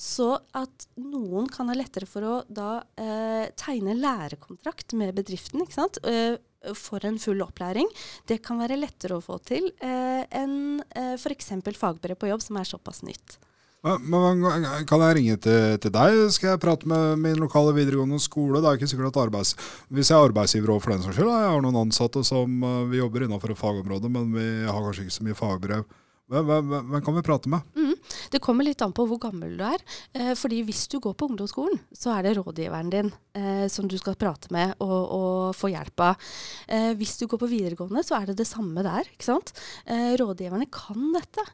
så 0.00 0.28
at 0.56 0.86
noen 0.96 1.48
kan 1.50 1.68
ha 1.68 1.74
lettere 1.76 2.08
for 2.08 2.24
å 2.24 2.36
da 2.48 2.78
eh, 2.96 3.50
tegne 3.58 3.96
lærekontrakt 3.98 4.94
med 4.96 5.16
bedriften 5.18 5.66
eh, 5.66 6.38
for 6.76 7.04
en 7.04 7.18
full 7.20 7.42
opplæring, 7.44 7.88
det 8.30 8.40
kan 8.44 8.60
være 8.62 8.78
lettere 8.78 9.18
å 9.18 9.24
få 9.24 9.38
til 9.44 9.70
eh, 9.82 10.22
enn 10.30 10.80
eh, 10.94 11.16
f.eks. 11.18 11.52
fagbrev 11.76 12.20
på 12.20 12.30
jobb, 12.30 12.44
som 12.44 12.60
er 12.60 12.68
såpass 12.68 13.02
nytt. 13.04 13.38
Men, 13.80 14.42
kan 14.84 15.00
jeg 15.06 15.16
ringe 15.16 15.36
til, 15.40 15.78
til, 15.80 15.92
deg? 15.94 16.18
Skal 16.34 16.52
jeg 16.52 16.60
prate 16.60 16.88
med 16.90 17.22
min 17.22 17.38
lokale 17.40 17.72
videregående 17.78 18.18
skole? 18.20 18.60
Det 18.60 18.68
er 18.68 18.80
ikke 18.80 18.90
sikkert 18.90 19.14
at 19.14 19.22
arbeids... 19.22 19.54
Hvis 19.88 20.10
jeg 20.12 20.18
er 20.18 20.28
arbeidsgiver 20.28 20.74
òg 20.74 20.82
for 20.84 20.92
den 20.92 21.00
saks 21.06 21.16
skyld, 21.16 21.30
jeg 21.32 21.54
har 21.54 21.64
noen 21.64 21.78
ansatte 21.86 22.20
som 22.28 22.60
uh, 22.60 22.84
vi 22.90 23.00
jobber 23.00 23.24
innenfor 23.24 23.54
et 23.54 23.60
fagområde, 23.60 24.12
men 24.12 24.34
vi 24.36 24.46
har 24.68 24.84
kanskje 24.84 25.06
ikke 25.06 25.16
så 25.16 25.24
mye 25.24 25.38
fagbrev. 25.38 25.86
Hvem, 26.30 27.00
kan 27.02 27.16
vi 27.16 27.22
prate 27.26 27.50
med? 27.50 27.64
Mm. 27.74 27.96
Det 28.30 28.38
kommer 28.42 28.66
litt 28.66 28.82
an 28.84 28.92
på 28.94 29.02
hvor 29.10 29.18
gammel 29.18 29.56
du 29.58 29.64
er. 29.66 29.82
Eh, 30.14 30.32
fordi 30.38 30.60
hvis 30.68 30.84
du 30.92 31.00
går 31.02 31.16
på 31.18 31.26
ungdomsskolen, 31.30 31.80
så 31.90 32.12
er 32.14 32.26
det 32.26 32.36
rådgiveren 32.38 32.92
din 32.92 33.10
eh, 33.34 33.66
som 33.72 33.88
du 33.90 33.96
skal 33.98 34.18
prate 34.20 34.52
med 34.54 34.76
og, 34.78 35.00
og 35.16 35.56
få 35.58 35.72
hjelp 35.72 36.04
av. 36.06 36.30
Eh, 36.70 36.92
hvis 37.00 37.16
du 37.18 37.26
går 37.26 37.42
på 37.42 37.50
videregående, 37.50 38.04
så 38.06 38.20
er 38.20 38.30
det 38.30 38.38
det 38.38 38.46
samme 38.46 38.84
der. 38.86 39.10
ikke 39.10 39.26
sant? 39.26 39.52
Rådgiverne 39.90 40.68
kan 40.70 41.10
dette. 41.14 41.44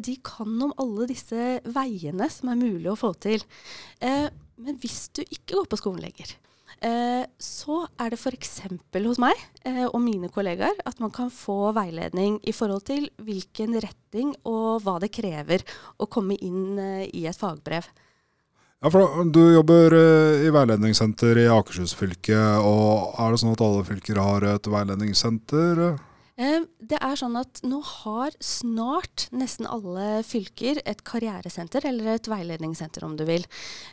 De 0.00 0.16
kan 0.24 0.56
om 0.64 0.72
alle 0.80 1.08
disse 1.10 1.60
veiene 1.68 2.28
som 2.32 2.50
er 2.52 2.60
mulig 2.60 2.88
å 2.92 2.98
få 2.98 3.12
til. 3.20 3.44
Men 4.00 4.80
hvis 4.80 5.06
du 5.16 5.22
ikke 5.26 5.58
går 5.58 5.68
på 5.70 5.78
skolen 5.80 6.04
lenger, 6.06 6.32
så 7.40 7.82
er 7.98 8.12
det 8.12 8.18
f.eks. 8.20 8.58
hos 9.06 9.20
meg 9.22 9.38
eh, 9.64 9.86
og 9.86 10.00
mine 10.04 10.28
kollegaer 10.32 10.76
at 10.84 10.98
man 11.00 11.12
kan 11.14 11.30
få 11.32 11.72
veiledning 11.76 12.36
i 12.44 12.52
forhold 12.52 12.84
til 12.88 13.08
hvilken 13.22 13.78
retning 13.80 14.34
og 14.44 14.82
hva 14.84 14.98
det 15.00 15.12
krever 15.14 15.64
å 15.96 16.08
komme 16.10 16.36
inn 16.36 16.76
eh, 16.78 17.06
i 17.16 17.24
et 17.26 17.38
fagbrev. 17.38 17.88
Ja, 18.84 18.90
for 18.92 19.24
Du 19.32 19.40
jobber 19.54 19.94
i 20.44 20.50
veiledningssenter 20.52 21.40
i 21.40 21.48
Akershus 21.48 21.94
fylke. 21.96 22.36
og 22.60 23.16
Er 23.18 23.32
det 23.32 23.40
sånn 23.40 23.54
at 23.56 23.64
alle 23.64 23.86
fylker 23.88 24.20
har 24.20 24.44
et 24.52 24.68
veiledningssenter? 24.68 25.96
Eh, 26.36 26.60
Det 26.78 26.98
er 27.00 27.16
sånn 27.16 27.36
at 27.40 27.62
nå 27.64 27.78
har 27.82 28.34
snart 28.44 29.28
nesten 29.32 29.66
alle 29.66 30.22
fylker 30.26 30.82
et 30.84 31.00
karrieresenter, 31.02 31.86
eller 31.88 32.14
et 32.14 32.28
veiledningssenter 32.28 33.04
om 33.04 33.16
du 33.16 33.24
vil. 33.24 33.44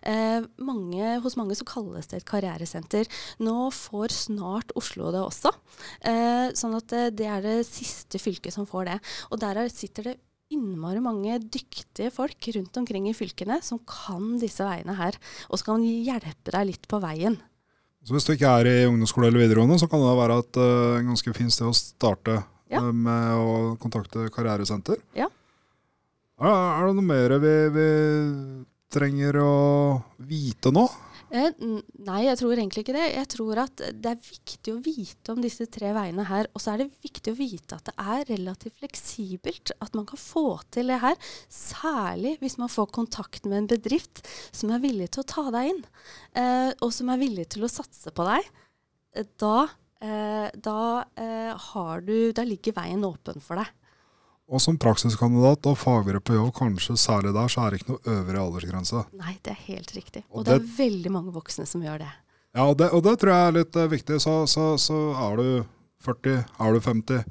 Eh, 0.04 0.44
mange, 0.60 1.22
hos 1.24 1.38
mange 1.40 1.56
så 1.56 1.64
kalles 1.66 2.08
det 2.12 2.22
et 2.22 2.28
karrieresenter. 2.28 3.08
Nå 3.40 3.72
får 3.72 4.12
snart 4.12 4.76
Oslo 4.76 5.12
det 5.16 5.24
også. 5.24 5.54
Eh, 6.04 6.52
sånn 6.52 6.76
at 6.76 7.16
det 7.16 7.26
er 7.26 7.42
det 7.42 7.66
siste 7.66 8.20
fylket 8.20 8.54
som 8.54 8.68
får 8.68 8.86
det. 8.92 9.00
Og 9.32 9.40
der 9.40 9.58
er- 9.64 9.70
sitter 9.70 10.04
det 10.04 10.20
innmari 10.52 11.02
mange 11.02 11.40
dyktige 11.40 12.12
folk 12.12 12.38
rundt 12.54 12.78
omkring 12.78 13.08
i 13.08 13.14
fylkene 13.14 13.64
som 13.64 13.80
kan 13.80 14.38
disse 14.38 14.60
veiene 14.62 14.96
her, 14.96 15.14
og 15.50 15.58
som 15.58 15.78
kan 15.78 15.84
hjelpe 15.84 16.52
deg 16.52 16.68
litt 16.68 16.88
på 16.88 17.00
veien. 17.02 17.40
Så 18.04 18.12
hvis 18.16 18.26
du 18.28 18.34
ikke 18.34 18.50
er 18.52 18.68
i 18.68 18.86
ungdomsskole 18.90 19.30
eller 19.30 19.46
videregående, 19.46 19.78
så 19.80 19.88
kan 19.88 20.02
det 20.04 20.16
være 20.20 20.40
et 20.44 20.58
uh, 20.60 21.04
ganske 21.08 21.34
fint 21.38 21.54
sted 21.56 21.70
å 21.70 21.76
starte 21.78 22.42
Ja. 22.74 22.82
eh, 22.82 22.92
med 22.92 23.38
å 23.40 23.54
kontakte 23.80 24.26
karrieresenter. 24.34 24.98
Ja. 25.16 25.30
Er, 26.42 26.50
er 26.52 26.88
det 26.90 26.96
noe 26.98 27.06
mer 27.08 27.36
vi, 27.40 27.54
vi 27.76 27.88
trenger 28.92 29.38
å 29.40 29.54
vite 30.20 30.72
nå? 30.76 30.84
Eh, 31.34 31.50
nei, 32.06 32.20
jeg 32.28 32.38
tror 32.38 32.54
egentlig 32.54 32.84
ikke 32.84 32.94
det. 32.94 33.06
Jeg 33.16 33.30
tror 33.34 33.62
at 33.64 33.82
det 33.82 34.12
er 34.12 34.20
viktig 34.22 34.74
å 34.76 34.82
vite 34.86 35.34
om 35.34 35.42
disse 35.42 35.66
tre 35.74 35.90
veiene 35.96 36.28
her. 36.30 36.50
Og 36.54 36.62
så 36.62 36.74
er 36.74 36.84
det 36.84 36.92
viktig 37.02 37.34
å 37.34 37.40
vite 37.40 37.80
at 37.80 37.90
det 37.90 37.96
er 37.98 38.28
relativt 38.30 38.78
fleksibelt. 38.84 39.74
At 39.82 39.98
man 39.98 40.06
kan 40.10 40.22
få 40.22 40.60
til 40.74 40.94
det 40.94 41.00
her. 41.02 41.18
Særlig 41.50 42.36
hvis 42.44 42.60
man 42.62 42.70
får 42.70 42.92
kontakt 42.94 43.48
med 43.50 43.64
en 43.64 43.72
bedrift 43.74 44.22
som 44.54 44.74
er 44.76 44.84
villig 44.84 45.10
til 45.16 45.24
å 45.26 45.30
ta 45.34 45.48
deg 45.56 45.72
inn. 45.72 45.86
Eh, 46.38 46.70
og 46.86 46.94
som 46.94 47.10
er 47.10 47.24
villig 47.24 47.48
til 47.56 47.66
å 47.66 47.72
satse 47.72 48.14
på 48.14 48.30
deg. 48.30 48.52
Eh, 49.18 49.30
Da, 49.42 49.70
da, 50.04 50.80
du, 52.04 52.16
da 52.36 52.44
ligger 52.44 52.74
veien 52.76 53.06
åpen 53.08 53.40
for 53.40 53.56
deg. 53.56 53.70
Og 54.52 54.60
som 54.62 54.76
praksiskandidat 54.78 55.66
og 55.72 55.78
fagbrev 55.80 56.20
på 56.26 56.36
jobb, 56.36 56.52
kanskje 56.58 56.98
særlig 57.00 57.32
der, 57.34 57.48
så 57.50 57.64
er 57.64 57.72
det 57.72 57.80
ikke 57.82 57.94
noe 57.94 58.16
øvre 58.18 58.42
aldersgrense. 58.44 59.06
Nei, 59.16 59.38
det 59.46 59.54
er 59.54 59.62
helt 59.70 59.94
riktig. 59.96 60.24
Og 60.30 60.42
Og 60.42 60.46
det 60.50 60.58
er 60.58 60.68
veldig 60.78 61.12
mange 61.16 61.32
voksne 61.34 61.66
som 61.70 61.82
gjør 61.86 62.04
det. 62.04 62.12
Ja, 62.54 62.66
og 62.68 62.78
det, 62.78 62.92
og 62.94 63.02
det 63.08 63.16
tror 63.22 63.32
jeg 63.34 63.48
er 63.48 63.56
litt 63.56 63.76
eh, 63.80 63.88
viktig. 63.90 64.20
Så, 64.22 64.34
så, 64.52 64.66
så 64.78 64.98
er 65.16 65.40
du 65.40 65.48
40, 66.06 66.44
er 66.60 66.76
du 66.76 66.80
50, 66.86 67.24